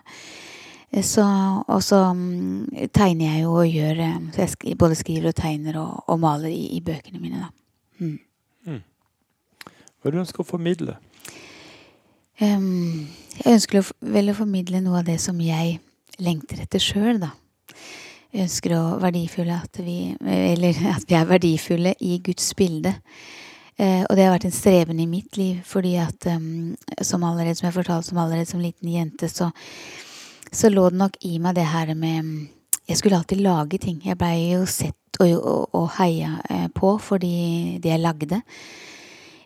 [0.92, 1.26] Eh, så,
[1.68, 5.80] og så um, tegner jeg jo og gjør eh, Så jeg både skriver og tegner
[5.82, 7.50] og, og maler i, i, bøkene mine, da.
[8.00, 8.20] Mm.
[8.66, 8.82] Mm.
[9.66, 10.98] Hva er det du ønsker å formidle?
[12.42, 13.08] Um,
[13.40, 15.80] jeg ønsker vel å formidle noe av det som jeg
[16.20, 17.32] lengter etter sjøl, da.
[18.36, 22.92] Jeg ønsker å verdifulle at vi Eller at vi er verdifulle i Guds bilde.
[23.76, 27.58] Eh, og det har vært en streben i mitt liv, fordi at um, som allerede,
[27.60, 29.50] som jeg fortalte som allerede som liten jente, så,
[30.48, 32.48] så lå det nok i meg det her med
[32.88, 33.98] Jeg skulle alltid lage ting.
[34.06, 38.42] Jeg blei jo sett og, og, og heia eh, på fordi det jeg lagde.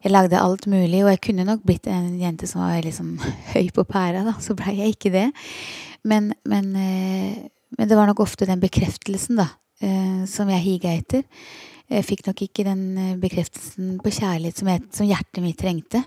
[0.03, 3.15] Jeg lagde alt mulig, og jeg kunne nok blitt en jente som var liksom
[3.53, 4.35] høy på pæra, da.
[4.43, 5.29] Så blei jeg ikke det.
[6.03, 9.47] Men, men, eh, men, det var nok ofte den bekreftelsen, da,
[10.27, 11.23] som jeg higa etter.
[11.89, 16.03] Jeg fikk nok ikke den eh, bekreftelsen på kjærlighet som, jeg, som hjertet mitt trengte.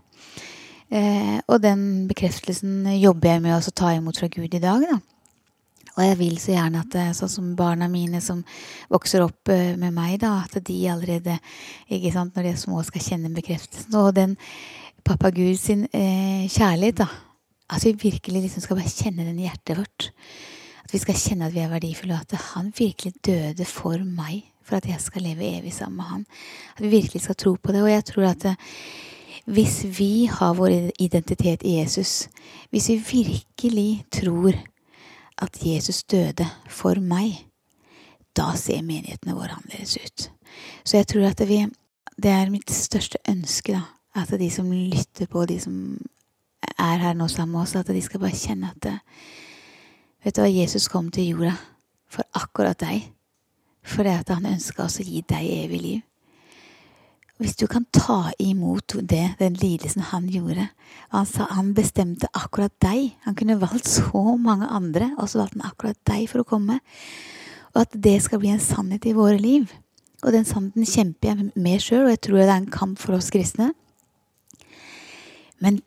[0.92, 4.84] Eh, og den bekreftelsen jobber jeg med å ta imot fra Gud i dag.
[4.86, 5.00] Da.
[5.92, 8.44] Og jeg vil så gjerne at sånn som barna mine som
[8.92, 11.36] vokser opp eh, med meg, da, at de allerede,
[11.90, 13.98] ikke sant, når de er små, skal kjenne bekreftelsen.
[14.00, 14.38] Og den
[15.04, 17.10] pappa Gud sin eh, kjærlighet, da.
[17.72, 20.12] At vi virkelig liksom skal bare kjenne den i hjertet vårt.
[20.84, 24.51] At vi skal kjenne at vi er verdifulle, og at han virkelig døde for meg
[24.64, 26.26] for at jeg skal leve evig sammen med Han.
[26.76, 27.82] At vi virkelig skal tro på det.
[27.82, 28.54] Og jeg tror at eh,
[29.44, 32.28] hvis vi har vår identitet i Jesus,
[32.70, 34.54] hvis vi virkelig tror
[35.38, 37.46] at Jesus døde for meg,
[38.36, 40.30] da ser menighetene våre annerledes ut.
[40.84, 41.66] Så jeg tror at vi,
[42.22, 43.82] det er mitt største ønske, da,
[44.22, 45.98] at de som lytter på, de som
[46.78, 49.00] er her nå sammen med oss, at de skal bare kjenne at eh,
[50.22, 51.56] Vet du hva, Jesus kom til jorda
[52.06, 53.08] for akkurat deg.
[53.82, 56.00] Fordi at han ønska å gi deg evig liv.
[57.42, 60.68] Hvis du kan ta imot det, den lidelsen han gjorde
[61.10, 63.16] Han sa han bestemte akkurat deg.
[63.26, 66.78] Han kunne valgt så mange andre, og så valgte han akkurat deg for å komme.
[67.74, 69.66] Og at det skal bli en sannhet i våre liv.
[70.22, 73.18] Og den sannheten kjemper jeg med sjøl, og jeg tror det er en kamp for
[73.18, 73.72] oss kristne.
[75.62, 75.82] Men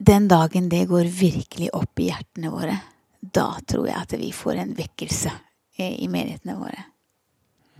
[0.00, 2.76] den dagen det går virkelig opp i hjertene våre,
[3.20, 5.32] da tror jeg at vi får en vekkelse
[5.80, 6.89] i menighetene våre.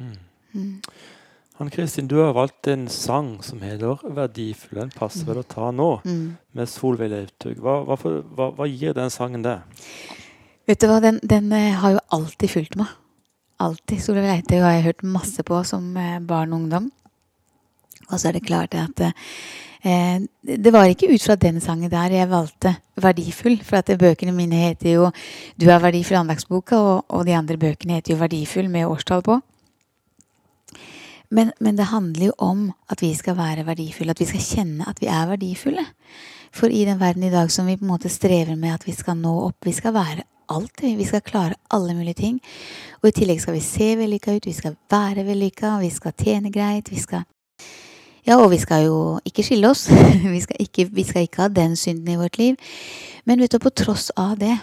[0.01, 0.81] Mm.
[1.61, 4.81] Anne Kristin, du har valgt en sang som heter 'Verdifull'.
[4.81, 6.37] Den passer vel å ta nå, mm.
[6.57, 9.61] med Solveig Leivtug Hva, hva, hva, gir den sangen deg?
[10.67, 12.89] Vet du hva, den, den, eh, har jo alltid fulgt meg.
[13.61, 14.01] Alltid.
[14.01, 16.89] Solveig Leirtug har jeg hørt masse på som eh, barn og ungdom.
[18.09, 19.05] Og så er det klart at
[19.85, 23.61] eh, det var ikke ut fra den sangen der jeg valgte 'Verdifull'.
[23.65, 25.11] For at bøkene mine heter jo
[25.61, 29.43] 'Du er verdifull' andagsboka, og, og de andre bøkene heter jo 'Verdifull' med årstall på.
[31.31, 34.89] Men, men, det handler jo om at vi skal være verdifulle, at vi skal kjenne
[34.91, 35.85] at vi er verdifulle.
[36.51, 38.95] For i den verden i dag som vi på en måte strever med at vi
[38.97, 40.83] skal nå opp, vi skal være alt.
[40.83, 42.41] Vi skal klare alle mulige ting.
[43.03, 46.53] Og i tillegg skal vi se vellykka ut, vi skal være vellykka, vi skal tjene
[46.53, 47.27] greit, vi skal
[48.27, 49.87] Ja, og vi skal jo ikke skille oss.
[50.35, 52.57] vi, skal ikke, vi skal ikke ha den synden i vårt liv.
[53.25, 54.59] Men vet du, på tross av det,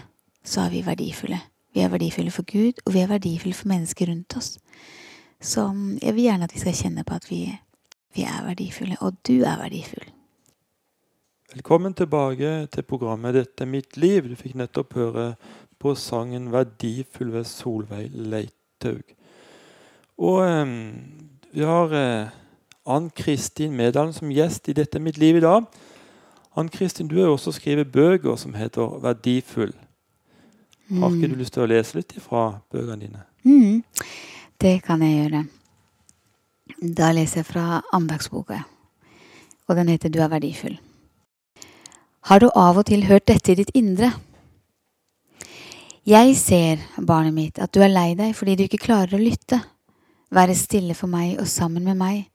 [0.46, 1.40] så er vi verdifulle.
[1.74, 4.60] Vi er verdifulle for Gud, og vi er verdifulle for mennesker rundt oss.
[5.42, 5.70] Så
[6.02, 7.42] jeg vil gjerne at vi skal kjenne på at vi,
[8.16, 10.08] vi er verdifulle, og du er verdifull.
[11.54, 14.30] Velkommen tilbake til programmet 'Dette er mitt liv'.
[14.30, 15.36] Du fikk nettopp høre
[15.80, 19.04] på sangen 'Verdifull' ved Solveig Leithaug.
[20.18, 20.66] Og eh,
[21.54, 22.30] vi har eh,
[22.86, 25.64] Ann Kristin Medalen som gjest i 'Dette er mitt liv' i dag.
[26.56, 29.78] Ann Kristin, du har også skrevet bøker som heter 'Verdifull'.
[30.90, 33.24] Har ikke du lyst til å lese litt fra bøkene dine?
[33.44, 33.84] Mm,
[34.62, 35.44] det kan jeg gjøre.
[36.98, 38.62] Da leser jeg fra andagsboka,
[39.68, 40.80] og den heter 'Du er verdifull'.
[42.22, 44.12] Har du av og til hørt dette i ditt indre?
[46.06, 49.62] Jeg ser, barnet mitt, at du er lei deg fordi du ikke klarer å lytte,
[50.32, 52.30] være stille for meg og sammen med meg.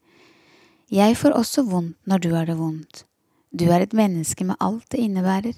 [0.91, 3.05] Jeg får også vondt når du har det vondt.
[3.53, 5.53] Du er et menneske med alt det innebærer.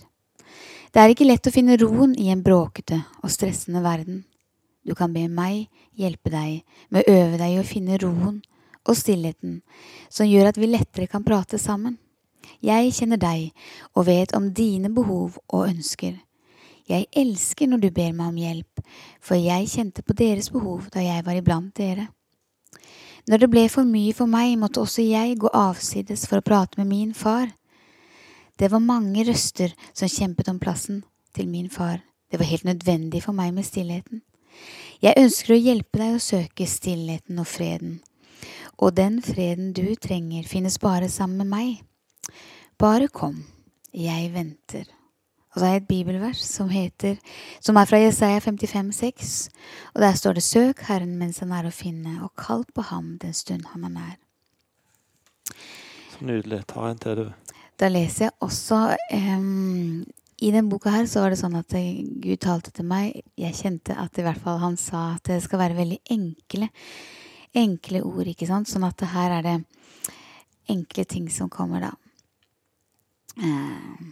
[0.94, 4.24] Det er ikke lett å finne roen i en bråkete og stressende verden.
[4.86, 5.66] Du kan be meg
[5.98, 6.62] hjelpe deg
[6.94, 8.42] med å øve deg i å finne roen
[8.86, 9.62] og stillheten
[10.14, 11.98] som gjør at vi lettere kan prate sammen.
[12.62, 13.50] Jeg kjenner deg
[13.96, 16.20] og vet om dine behov og ønsker.
[16.86, 18.84] Jeg elsker når du ber meg om hjelp,
[19.18, 22.12] for jeg kjente på deres behov da jeg var iblant dere.
[23.26, 26.78] Når det ble for mye for meg, måtte også jeg gå avsides for å prate
[26.78, 27.50] med min far.
[28.56, 31.02] Det var mange røster som kjempet om plassen
[31.34, 32.04] til min far.
[32.30, 34.22] Det var helt nødvendig for meg med stillheten.
[35.04, 38.00] Jeg ønsker å hjelpe deg å søke stillheten og freden.
[38.78, 42.36] Og den freden du trenger, finnes bare sammen med meg.
[42.80, 43.44] Bare kom,
[43.94, 44.90] jeg venter.
[45.56, 47.16] Og så er jeg et bibelvers som, heter,
[47.64, 49.38] som er fra Jesaja 55, 55,6.
[49.94, 53.14] Og der står det Søk Herren mens han er å finne, og kall på ham
[53.22, 54.18] den stund han er nær.
[56.12, 56.66] Så nydelig.
[56.68, 57.56] Ta en til, du.
[57.80, 58.82] Da leser jeg også
[59.16, 60.04] um,
[60.44, 63.22] I den boka her så var det sånn at Gud talte til meg.
[63.40, 66.68] Jeg kjente at i hvert fall han sa at det skal være veldig enkle,
[67.56, 68.28] enkle ord.
[68.28, 68.68] ikke sant?
[68.68, 69.56] Sånn at her er det
[70.72, 71.94] enkle ting som kommer, da.
[73.36, 74.12] Uh,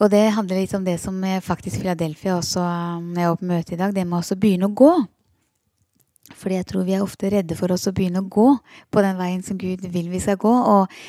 [0.00, 2.60] og det handler litt om det som faktisk Philadelphia også
[3.04, 4.92] når jeg på møte i dag, det med å begynne å gå.
[6.40, 8.46] Fordi jeg tror vi er ofte redde for oss å begynne å gå
[8.92, 10.52] på den veien som Gud vil vi skal gå.
[10.52, 11.00] Og,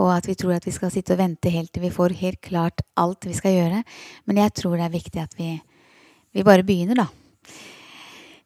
[0.00, 2.40] og, at vi tror at vi skal sitte og vente helt til vi får helt
[2.44, 3.82] klart alt vi skal gjøre.
[4.26, 5.52] Men jeg tror det er viktig at vi,
[6.32, 7.08] vi bare begynner, da.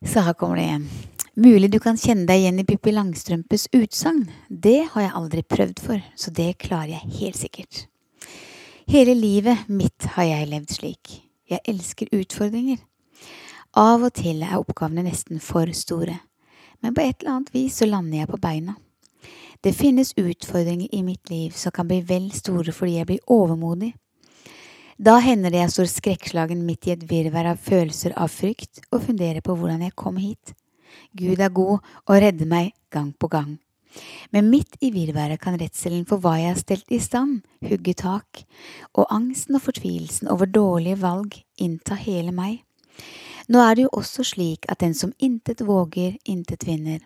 [0.05, 0.89] Så her kommer det igjen.
[1.35, 4.27] Mulig du kan kjenne deg igjen i Pippi Langstrømpes utsagn.
[4.49, 7.85] Det har jeg aldri prøvd for, så det klarer jeg helt sikkert.
[8.91, 11.15] Hele livet mitt har jeg levd slik.
[11.51, 12.79] Jeg elsker utfordringer.
[13.75, 16.21] Av og til er oppgavene nesten for store,
[16.85, 18.77] men på et eller annet vis så lander jeg på beina.
[19.65, 23.95] Det finnes utfordringer i mitt liv som kan bli vel store fordi jeg blir overmodig.
[25.01, 29.07] Da hender det jeg står skrekkslagen midt i et virvar av følelser av frykt og
[29.07, 30.53] funderer på hvordan jeg kom hit.
[31.17, 33.57] Gud er god og redder meg gang på gang.
[34.37, 38.45] Men midt i virværet kan redselen for hva jeg har stelt i stand, hugge tak,
[38.93, 42.61] og angsten og fortvilelsen over dårlige valg innta hele meg.
[43.49, 47.01] Nå er det jo også slik at den som intet våger, intet vinner.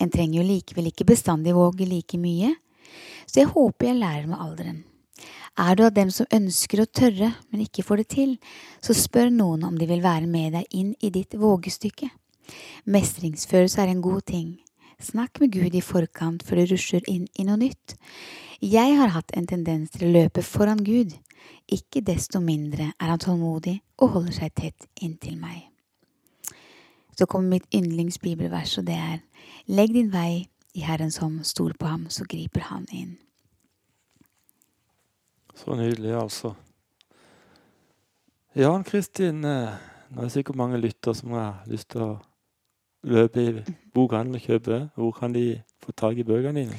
[0.00, 2.54] En trenger jo likevel ikke bestandig våge like mye,
[3.26, 4.82] så jeg håper jeg lærer med alderen.
[5.58, 8.34] Er du av dem som ønsker å tørre, men ikke får det til,
[8.82, 12.10] så spør noen om de vil være med deg inn i ditt vågestykke.
[12.90, 14.48] Mestringsfølelse er en god ting,
[15.04, 17.96] Snakk med Gud i forkant før du rusher inn i noe nytt.
[18.62, 21.12] Jeg har hatt en tendens til å løpe foran Gud.
[21.68, 25.73] Ikke desto mindre er han tålmodig og holder seg tett inntil meg.
[27.14, 29.22] Så kommer mitt yndlingsbibelvers, og det er
[29.66, 33.14] Legg din vei i Herrens hånd, stol på ham, så griper han inn.
[35.54, 36.54] Så nydelig, altså.
[38.54, 39.74] Jan Kristin, eh,
[40.10, 42.12] nå er det sikkert mange lytter som har lyst til å
[43.06, 43.54] løpe i
[43.94, 44.80] bokhandelen og kjøpe?
[44.94, 46.78] Hvor kan de få tak i bøkene dine?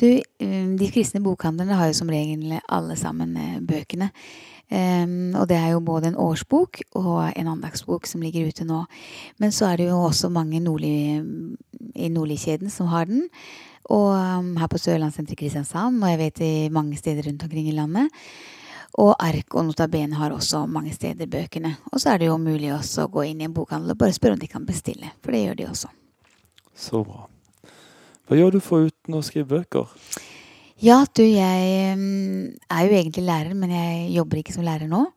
[0.00, 0.06] Du,
[0.44, 4.10] um, De kristne bokhandlene har jo som regel alle sammen eh, bøkene.
[4.68, 8.82] Og det er jo både en årsbok og en andagsbok som ligger ute nå.
[9.40, 11.22] Men så er det jo også mange nordlig,
[11.96, 13.24] i Nordligkjeden som har den.
[13.88, 17.76] Og um, her på Sørlandssenteret Kristiansand, og jeg vet i mange steder rundt omkring i
[17.76, 18.12] landet.
[18.98, 21.76] Og ark og notabene har også mange steder bøkene.
[21.92, 24.16] Og så er det jo mulig også å gå inn i en bokhandel og bare
[24.16, 25.12] spørre om de kan bestille.
[25.22, 25.92] For det gjør de også.
[26.76, 27.28] Så bra.
[28.28, 29.88] Hva gjør du for uten å skrive bøker?
[30.78, 35.08] Ja, du, jeg mm, er jo egentlig lærer, men jeg jobber ikke som lærer nå.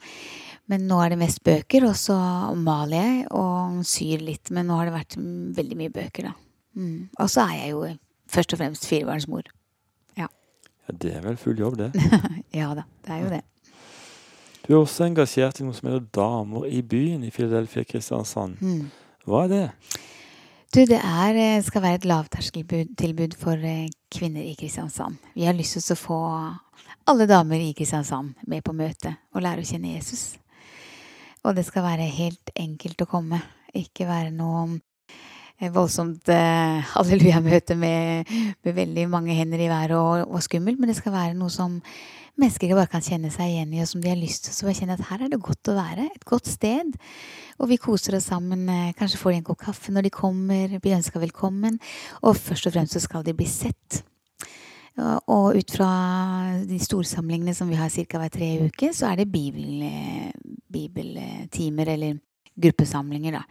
[0.72, 2.16] Men nå er det mest bøker, og så
[2.58, 4.50] maler jeg og syr litt.
[4.56, 5.18] Men nå har det vært
[5.58, 6.34] veldig mye bøker, da.
[6.80, 7.10] Mm.
[7.20, 7.84] Og så er jeg jo
[8.32, 9.52] først og fremst firebarnsmor.
[10.18, 10.30] Ja.
[10.88, 10.98] ja.
[11.04, 11.92] Det er vel full jobb, det.
[12.62, 13.44] ja da, det er jo det.
[14.62, 18.62] Du er også engasjert i noe som heter Damer i byen i Philadelphia Kristiansand.
[18.62, 18.88] Mm.
[19.28, 19.66] Hva er det?
[20.72, 25.18] Du, det er, eh, skal være et lavterskeltilbud for eh, kvinner i Kristiansand.
[25.36, 26.20] Vi har lyst til å få
[27.12, 30.38] alle damer i Kristiansand med på møtet og lære å kjenne Jesus.
[31.44, 33.42] Og det skal være helt enkelt å komme.
[33.76, 34.80] Ikke være noe
[35.70, 38.32] voldsomt eh, halleluja-møte med,
[38.64, 41.78] med, veldig mange hender i været og, og, skummelt, men det skal være noe som
[42.42, 44.56] mennesker bare kan kjenne seg igjen i, og som de har lyst til.
[44.56, 46.08] Så bare kjenne at her er det godt å være.
[46.10, 46.96] Et godt sted.
[47.62, 48.64] Og vi koser oss sammen.
[48.72, 51.78] Uh, kanskje får de en kopp kaffe når de kommer, blir ønska velkommen.
[52.24, 54.02] Og først og fremst så skal de bli sett.
[55.30, 55.92] Og ut fra
[56.66, 58.18] de storsamlingene som vi har ca.
[58.24, 59.86] hver tre uke, så er det bibel,
[60.72, 62.18] bibeltimer eller
[62.62, 63.44] gruppesamlinger, da.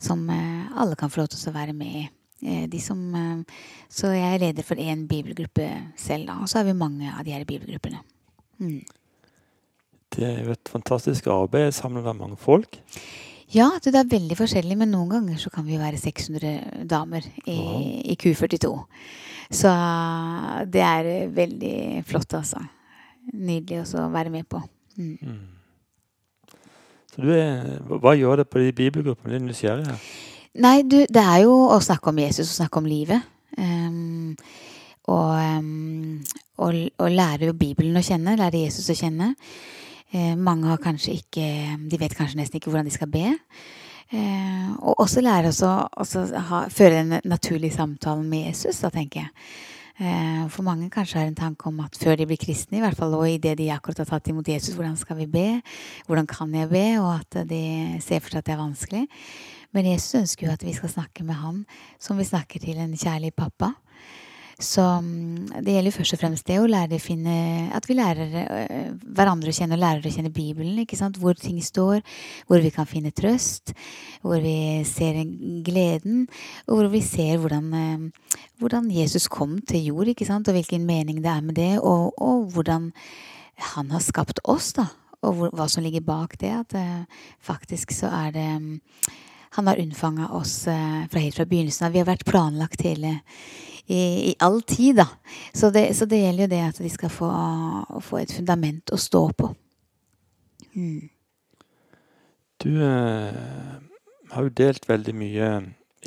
[0.00, 2.04] Som eh, alle kan få lov til å være med i.
[2.46, 5.68] Eh, de som, eh, så jeg er leder for én bibelgruppe
[6.00, 6.38] selv, da.
[6.40, 8.02] Og så har vi mange av de her bibelgruppene.
[8.60, 8.80] Mm.
[10.10, 11.72] Det er jo et fantastisk arbeid.
[11.76, 12.80] Samler dere mange folk?
[13.50, 17.56] Ja, det er veldig forskjellig, men noen ganger så kan vi være 600 damer i,
[17.56, 17.80] wow.
[17.82, 18.70] i Q42.
[19.50, 19.70] Så
[20.70, 22.62] det er veldig flott, altså.
[23.34, 24.62] Nydelig også å være med på.
[24.98, 25.16] Mm.
[25.18, 25.40] Mm.
[27.20, 29.40] Du er, Hva gjør det på de bibelgruppene?
[29.44, 30.00] Nysgjerrig her.
[30.60, 33.26] Nei, du, det er jo å snakke om Jesus og snakke om livet.
[33.58, 34.32] Um,
[35.10, 36.16] og, um,
[36.58, 39.34] og, og, lære Bibelen å kjenne, lære Jesus å kjenne.
[40.10, 41.44] Uh, mange har kanskje ikke
[41.86, 43.28] De vet kanskje nesten ikke hvordan de skal be.
[44.10, 49.30] Uh, og også lære oss å føre en naturlig samtale med Jesus, da, tenker jeg.
[50.00, 52.96] Eh, for mange kanskje har en tanke om at før de blir kristne, i hvert
[52.96, 55.60] fall og idet de akkurat har tatt imot Jesus, hvordan skal vi be?
[56.06, 56.86] Hvordan kan jeg be?
[57.02, 59.02] Og at de ser for seg at det er vanskelig.
[59.76, 61.60] Men Jesus ønsker jo at vi skal snakke med han
[62.00, 63.74] som vi snakker til en kjærlig pappa.
[64.60, 67.34] Så mm, det gjelder først og fremst det å lære finne,
[67.72, 70.82] at vi lærer uh, hverandre å kjenne og lærer å kjenne Bibelen.
[70.82, 71.16] ikke sant?
[71.20, 72.04] Hvor ting står,
[72.48, 73.72] hvor vi kan finne trøst,
[74.20, 75.22] hvor vi ser
[75.64, 76.26] gleden,
[76.68, 80.48] og hvor vi ser hvordan, uh, hvordan Jesus kom til jord, ikke sant?
[80.48, 82.90] og hvilken mening det er med det, og, og hvordan
[83.72, 84.90] han har skapt oss, da.
[85.20, 86.52] Og hvor, hva som ligger bak det.
[86.52, 88.70] At uh, faktisk så er det um,
[89.56, 91.94] Han har unnfanga oss fra helt fra begynnelsen av.
[91.94, 93.16] Vi har vært planlagt hele
[93.90, 95.06] i, i all tid, da.
[95.52, 97.30] Så det, så det, gjelder jo det at de skal få,
[98.06, 99.50] få et fundament å stå på.
[100.78, 101.08] Mm.
[102.62, 103.40] Du eh,
[104.30, 105.50] har jo delt veldig mye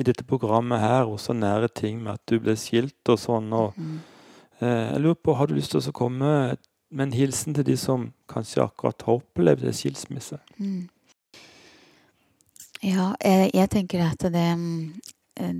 [0.00, 3.52] i dette programmet her, også nære ting med at du ble skilt og sånn.
[3.52, 3.98] og mm.
[4.60, 6.56] eh, jeg lurer på, Har du lyst til å komme
[6.88, 10.40] med en hilsen til de som kanskje akkurat har opplevd en skilsmisse?
[10.56, 10.88] Mm.
[12.84, 14.48] Ja, jeg, tenker at det,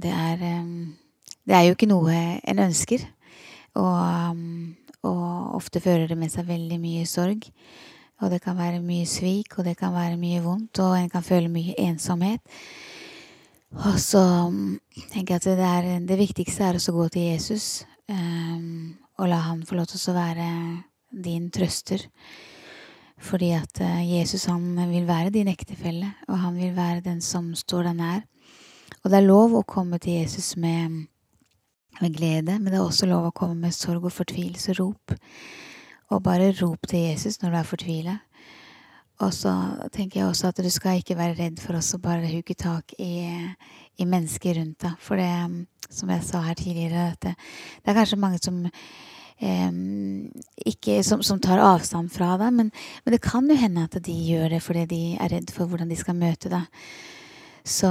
[0.02, 0.92] det er um,
[1.44, 3.04] det er jo ikke noe en ønsker.
[3.76, 3.96] Og,
[4.32, 7.46] um, og, ofte fører det med seg veldig mye sorg.
[8.22, 11.24] Og det kan være mye svik, og det kan være mye vondt, og en kan
[11.26, 12.40] føle mye ensomhet.
[13.74, 14.22] Og så
[15.10, 19.40] tenker jeg at det, er, det viktigste er å gå til Jesus um, og la
[19.48, 20.48] han få lov til å være
[21.24, 22.06] din trøster.
[23.24, 27.54] Fordi at uh, Jesus han vil være din ektefelle, og han vil være den som
[27.56, 28.22] står deg nær.
[29.02, 31.04] Og det er lov å komme til Jesus med
[32.00, 35.14] med glede, men det er også lov å komme med sorg og fortvilelse og rop.
[36.12, 38.16] Og bare rop til Jesus når du er fortvila.
[39.22, 39.52] Og så
[39.94, 42.96] tenker jeg også at du skal ikke være redd for oss å bare huke tak
[42.98, 43.28] i,
[43.96, 44.96] i mennesker rundt deg.
[44.98, 47.36] For det, som jeg sa her tidligere, det,
[47.84, 48.80] det er kanskje mange som eh,
[49.42, 52.70] ikke, som, som, tar avstand fra deg, men,
[53.04, 55.90] men, det kan jo hende at de gjør det fordi de er redd for hvordan
[55.90, 56.68] de skal møte deg.
[57.64, 57.90] Så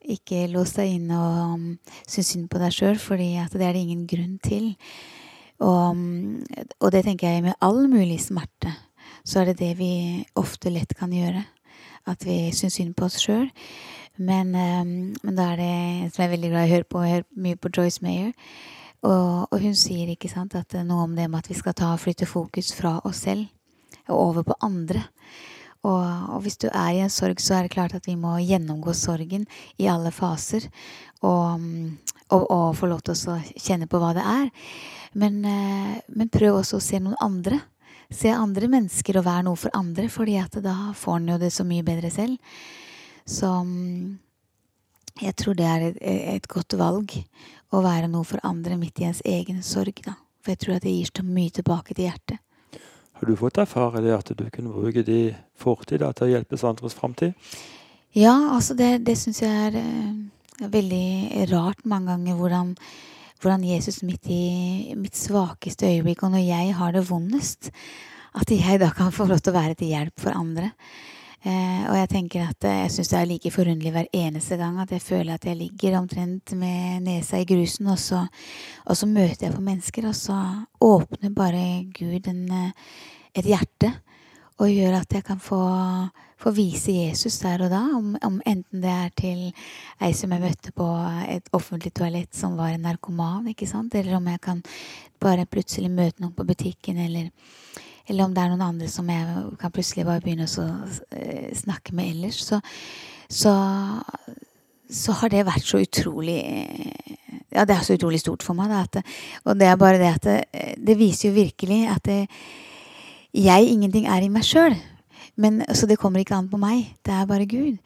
[0.00, 1.64] ikke lås deg inne og um,
[2.08, 4.72] synes synd på deg sjøl, for det er det ingen grunn til.
[5.60, 6.40] Og, um,
[6.80, 8.72] og, det tenker jeg med all mulig smerte,
[9.24, 11.44] så er det det vi ofte lett kan gjøre.
[12.08, 13.50] At vi syns synd på oss sjøl.
[14.16, 17.04] Men, um, men, da er det som jeg er veldig glad i å høre på,
[17.04, 18.32] jeg hører mye på Joyce Mayer.
[19.00, 21.94] Og, og, hun sier ikke sant, at noe om det med at vi skal ta
[21.94, 23.48] og flytte fokus fra oss selv
[24.10, 25.04] og over på andre.
[25.80, 28.34] Og, og, hvis du er i en sorg, så er det klart at vi må
[28.44, 29.46] gjennomgå sorgen
[29.80, 30.66] i alle faser.
[31.24, 31.62] Og,
[32.30, 34.50] og, og få lov til å kjenne på hva det er.
[35.20, 37.62] Men, eh, men, prøv også å se noen andre.
[38.12, 41.52] Se andre mennesker og være noe for andre, fordi at da får en jo det
[41.54, 42.36] så mye bedre selv.
[43.26, 43.48] Så
[45.20, 45.98] jeg tror det er et,
[46.36, 47.16] et godt valg
[47.70, 50.02] å være noe for andre midt i ens egen sorg.
[50.06, 50.16] da.
[50.40, 52.40] For jeg tror at det gir så mye tilbake til hjertet.
[53.20, 56.96] Har du fått erfare det at du kunne bruke de fortida til å hjelpe andres
[56.96, 57.34] framtid?
[58.16, 62.72] Ja, altså det, det syns jeg er uh, veldig rart mange ganger hvordan,
[63.42, 67.70] hvordan Jesus midt i mitt svakeste øyeblikk, og når jeg har det vondest,
[68.40, 70.72] at jeg da kan få lov til å være til hjelp for andre.
[71.40, 74.76] Eh, og jeg tenker at eh, jeg syns det er like forunderlig hver eneste gang
[74.82, 78.26] at jeg føler at jeg ligger omtrent med nesa i grusen, og så,
[78.84, 80.36] og så møter jeg på mennesker, og så
[80.84, 81.64] åpner bare
[81.96, 82.98] Gud en, eh,
[83.40, 83.94] et hjerte
[84.60, 85.62] og gjør at jeg kan få,
[86.36, 89.46] få vise Jesus der og da, om, om, enten det er til
[90.04, 90.88] ei som jeg møtte på
[91.24, 94.60] et offentlig toalett som var en narkoman, ikke sant, eller om jeg kan
[95.20, 97.32] bare plutselig møte noen på butikken, eller
[98.10, 100.68] eller om det er noen andre som jeg kan plutselig bare begynne å
[101.14, 102.58] eh, snakke med ellers, så,
[103.30, 103.52] så,
[104.90, 107.16] så har det vært så utrolig eh,
[107.50, 108.70] Ja, det er så utrolig stort for meg.
[108.70, 112.20] Da, at, og det er bare det at det, det viser jo virkelig at det,
[113.34, 114.74] jeg ingenting er i meg sjøl.
[115.74, 116.92] Så det kommer ikke an på meg.
[117.06, 117.78] Det er bare Gud.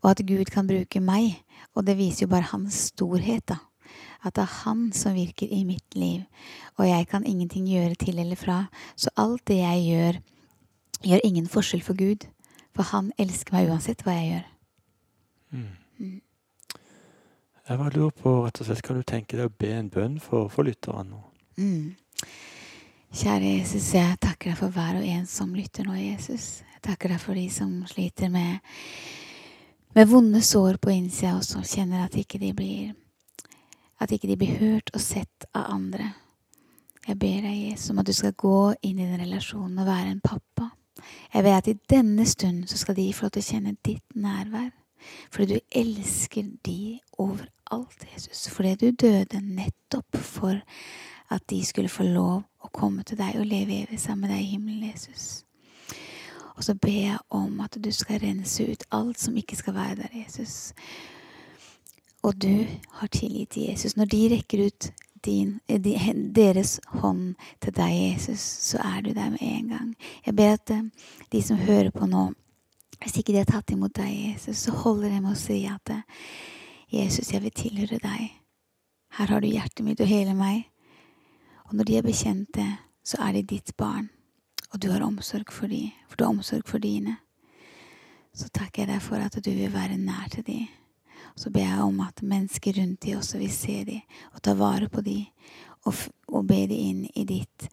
[0.00, 1.40] Og at Gud kan bruke meg.
[1.76, 3.60] Og det viser jo bare hans storhet, da.
[4.24, 6.26] At det er han som virker i mitt liv
[6.80, 8.64] og jeg kan ingenting gjøre til eller fra.
[8.96, 10.20] Så alt det jeg gjør,
[11.04, 12.24] gjør ingen forskjell for Gud.
[12.76, 14.46] For han elsker meg uansett hva jeg gjør.
[15.50, 15.66] Mm.
[15.98, 16.20] Mm.
[17.68, 20.16] Jeg bare lurer på, rett og slett, Kan du tenke deg å be en bønn
[20.20, 21.20] for, for lytterne nå?
[21.60, 21.92] Mm.
[23.12, 26.62] Kjære Jesus, jeg takker deg for hver og en som lytter nå, Jesus.
[26.72, 28.64] Jeg takker deg for de som sliter med,
[29.98, 32.94] med vonde sår på innsida, og som kjenner at ikke de blir
[34.00, 36.12] at ikke de blir hørt og sett av andre.
[37.08, 40.12] Jeg ber deg, Jesus, om at du skal gå inn i den relasjonen og være
[40.12, 40.70] en pappa.
[41.34, 44.16] Jeg vet at i denne stund så skal de få lov til å kjenne ditt
[44.16, 44.70] nærvær.
[45.32, 48.48] Fordi du elsker de overalt, Jesus.
[48.52, 50.60] Fordi du døde nettopp for
[51.30, 54.44] at de skulle få lov å komme til deg og leve evig sammen med deg
[54.44, 55.44] i himmelen, Jesus.
[56.56, 60.02] Og så ber jeg om at du skal rense ut alt som ikke skal være
[60.02, 60.74] der, Jesus.
[62.22, 62.66] Og du
[63.00, 63.96] har tilgitt Jesus.
[63.96, 64.90] Når de rekker ut
[65.24, 65.60] din,
[66.34, 69.94] deres hånd til deg, Jesus, så er du der med en gang.
[70.26, 70.84] Jeg ber at eh,
[71.32, 72.30] de som hører på nå,
[73.00, 75.92] hvis ikke de har tatt imot deg, Jesus, så holder de med å si at
[75.92, 76.04] eh,
[76.92, 78.36] Jesus, jeg vil tilhøre deg.
[79.16, 80.66] Her har du hjertet mitt og hele meg.
[81.68, 82.68] Og når de er bekjent det,
[83.06, 84.10] så er de ditt barn.
[84.72, 87.16] Og du har omsorg for dem, for du har omsorg for dine.
[88.34, 90.68] Så takker jeg deg for at du vil være nær til dem.
[91.36, 94.00] Så ber jeg om at mennesker rundt dem også vil se dem
[94.34, 95.26] og ta vare på dem.
[95.86, 95.94] og,
[96.28, 97.68] og be dem inn i, ditt,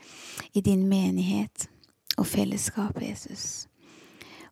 [0.53, 1.67] i din menighet
[2.17, 3.67] og fellesskap, Jesus.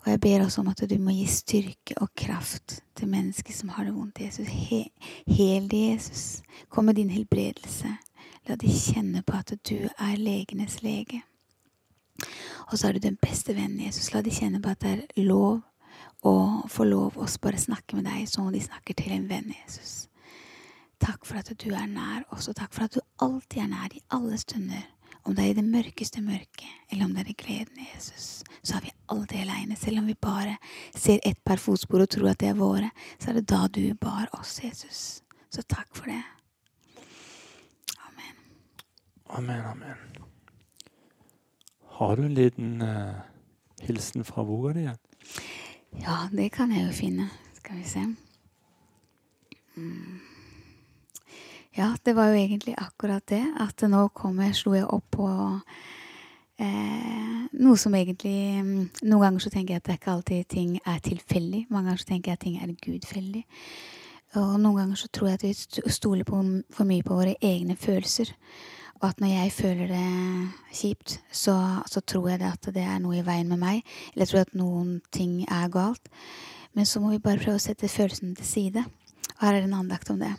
[0.04, 3.72] Og jeg ber også om at du må gi styrke og kraft til mennesker som
[3.74, 4.22] har det vondt.
[4.22, 4.48] Jesus.
[4.48, 4.84] He,
[5.26, 6.44] hel de, Jesus.
[6.70, 7.96] Kom med din helbredelse.
[8.46, 11.24] La de kjenne på at du er legenes lege.
[12.70, 14.12] Og så er du den beste vennen, Jesus.
[14.14, 15.64] La de kjenne på at det er lov
[16.26, 20.08] og få lov å bare snakke med deg som de snakker til en venn, Jesus.
[21.02, 23.94] Takk for at du er nær oss, og takk for at du alltid er nær
[23.94, 24.88] i alle stunder.
[25.26, 28.78] Om det er i det mørkeste mørket, eller om det er i gleden, Jesus, så
[28.78, 29.78] er vi aldri aleine.
[29.78, 30.58] Selv om vi bare
[30.94, 33.82] ser et par fotspor og tror at det er våre, så er det da du
[34.02, 35.02] bar oss, Jesus.
[35.50, 36.22] Så takk for det.
[38.06, 38.38] Amen.
[39.30, 40.22] Amen, amen.
[41.98, 43.22] Har du en liten uh,
[43.82, 44.86] hilsen fra boka di?
[46.04, 47.30] Ja, det kan jeg jo finne.
[47.58, 48.06] Skal vi se.
[49.76, 50.20] Mm.
[51.76, 53.44] Ja, det var jo egentlig akkurat det.
[53.60, 55.28] At nå kom jeg, slo jeg opp på
[56.60, 60.78] eh, noe som egentlig mm, Noen ganger så tenker jeg at det ikke alltid ting
[60.86, 61.66] er tilfeldig.
[61.70, 63.44] Mange ganger så tenker jeg at ting er gudfeldig.
[64.36, 66.40] Og noen ganger så tror jeg at vi stoler på,
[66.76, 68.32] for mye på våre egne følelser.
[69.02, 70.06] Og at når jeg føler det
[70.72, 71.56] kjipt, så,
[71.92, 73.84] så, tror jeg det at det er noe i veien med meg.
[74.14, 76.12] Eller jeg tror at noen ting er galt.
[76.76, 78.86] Men så må vi bare prøve å sette følelsene til side.
[79.36, 80.32] Og her er det en andakt om det.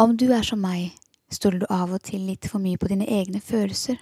[0.00, 0.94] Om du er som meg,
[1.32, 3.98] stoler du av og til litt for mye på dine egne følelser.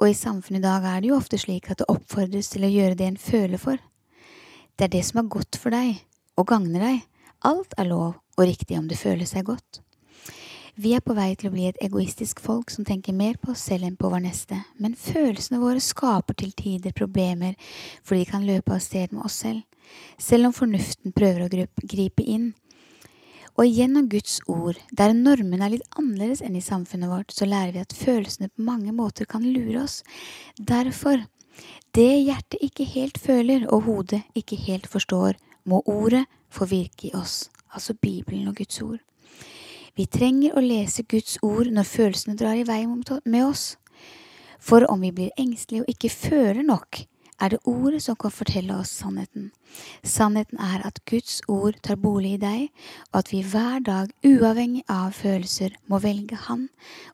[0.00, 2.72] Og i samfunnet i dag er det jo ofte slik at det oppfordres til å
[2.72, 3.78] gjøre det en føler for.
[4.74, 6.00] Det er det som er godt for deg,
[6.36, 7.02] og gagner deg.
[7.46, 9.83] Alt er lov og riktig om det føler seg godt.
[10.74, 13.60] Vi er på vei til å bli et egoistisk folk som tenker mer på oss
[13.68, 17.54] selv enn på vår neste, men følelsene våre skaper til tider problemer
[18.02, 19.62] fordi de kan løpe av sted med oss selv,
[20.18, 22.50] selv om fornuften prøver å gripe inn.
[23.54, 27.70] Og gjennom Guds ord, der normen er litt annerledes enn i samfunnet vårt, så lærer
[27.76, 30.00] vi at følelsene på mange måter kan lure oss.
[30.58, 31.22] Derfor,
[31.94, 35.38] det hjertet ikke helt føler og hodet ikke helt forstår,
[35.70, 38.98] må ordet få virke i oss, altså Bibelen og Guds ord.
[39.94, 43.76] Vi trenger å lese Guds ord når følelsene drar i vei med oss.
[44.58, 47.04] For om vi blir engstelige og ikke føler nok,
[47.42, 49.52] er det ordet som kan fortelle oss sannheten.
[50.02, 52.66] Sannheten er at Guds ord tar bolig i deg,
[53.12, 56.68] og at vi hver dag, uavhengig av følelser, må velge Han,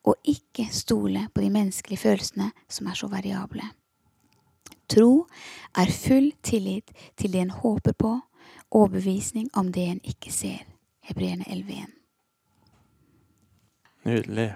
[0.05, 3.71] og ikke stole på de menneskelige følelsene som er så variable.
[4.91, 5.27] Tro
[5.77, 8.19] er full tillit til det en håper på,
[8.71, 10.69] overbevisning om det en ikke ser.
[11.05, 12.00] Hebreerne 11.1.
[14.03, 14.55] Nydelig.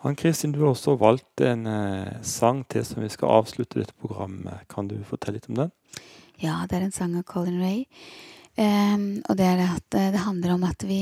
[0.00, 3.96] Han Kristin, du har også valgt en eh, sang til som vi skal avslutte dette
[3.98, 4.62] programmet.
[4.70, 5.72] Kan du fortelle litt om den?
[6.38, 7.82] Ja, det er en sang av Colin Ray.
[8.58, 11.00] Um, og det eh, det handler om at vi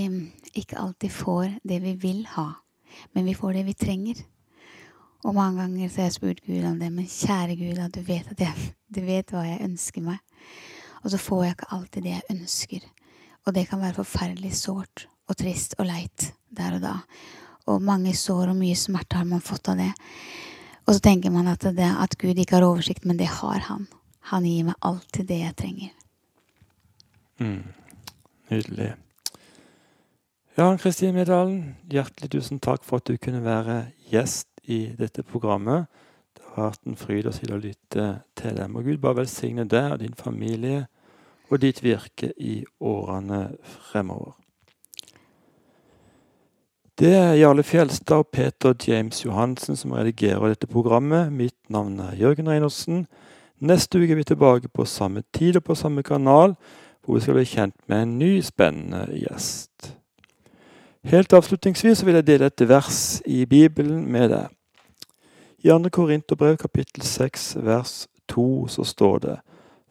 [0.56, 2.50] ikke alltid får det vi vil ha,
[3.12, 4.24] men vi får det vi trenger.
[5.24, 8.32] Og mange ganger så har jeg spurt Gud om det, men kjære Gud, du vet,
[8.38, 10.18] jeg, du vet hva jeg ønsker meg.
[11.04, 12.88] Og så får jeg ikke alltid det jeg ønsker.
[13.46, 16.96] Og det kan være forferdelig sårt og trist og leit der og da.
[17.66, 19.92] Og mange sår og mye smerte har man fått av det.
[20.86, 23.88] Og så tenker man at, det, at Gud ikke har oversikt, men det har han.
[24.30, 25.90] Han gir meg alltid det jeg trenger.
[27.42, 27.66] Mm.
[28.50, 28.92] Nydelig.
[30.56, 35.90] Ja, Kristin Middalen, hjertelig tusen takk for at du kunne være gjest i dette programmet.
[36.38, 38.06] Det har vært en fryd å sitte og lytte
[38.38, 38.78] til dem.
[38.78, 40.86] Og Gud bare velsigne deg og din familie
[41.50, 43.42] og ditt virke i årene
[43.90, 44.38] fremover.
[46.96, 51.28] Det er Jarle Fjelstad og Peter James Johansen som redigerer dette programmet.
[51.28, 53.02] Mitt navn er Jørgen Reinersen.
[53.60, 56.54] Neste uke er vi tilbake på samme tid og på samme kanal,
[57.04, 59.92] hvor vi skal bli kjent med en ny, spennende gjest.
[61.04, 64.48] Helt avslutningsvis vil jeg dele et vers i Bibelen med deg.
[65.60, 65.92] I 2.
[65.92, 69.40] Korinterbrev kapittel 6 vers 2 så står det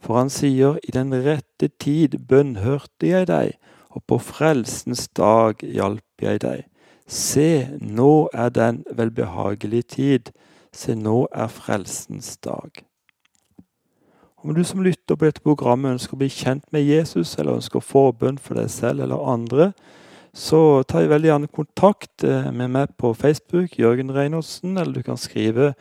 [0.01, 3.60] For han sier, i den rette tid bønnhørte jeg deg,
[3.93, 6.66] og på frelsens dag hjalp jeg deg.
[7.08, 10.20] Se, nå er den velbehagelige tid.
[10.74, 12.70] Se, nå er frelsens dag.
[14.45, 17.80] Om du som lytter på dette programmet ønsker å bli kjent med Jesus, eller ønsker
[17.82, 19.74] forbønn for deg selv eller andre,
[20.36, 25.18] så ta veldig gjerne kontakt eh, med meg på Facebook, Jørgen Reinertsen, eller du kan
[25.18, 25.74] skrive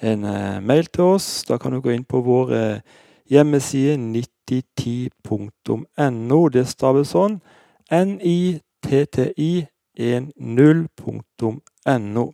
[0.00, 1.44] en eh, mail til oss.
[1.48, 2.80] Da kan du gå inn på vår eh,
[3.28, 6.48] hjemmeside 9010.no.
[6.54, 7.40] Det staves sånn.
[9.98, 12.26] 10.no.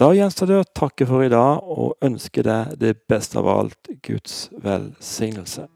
[0.00, 3.88] Da gjenstår det å takke for i dag og ønske deg det beste av alt
[4.02, 5.66] Guds velsignelse.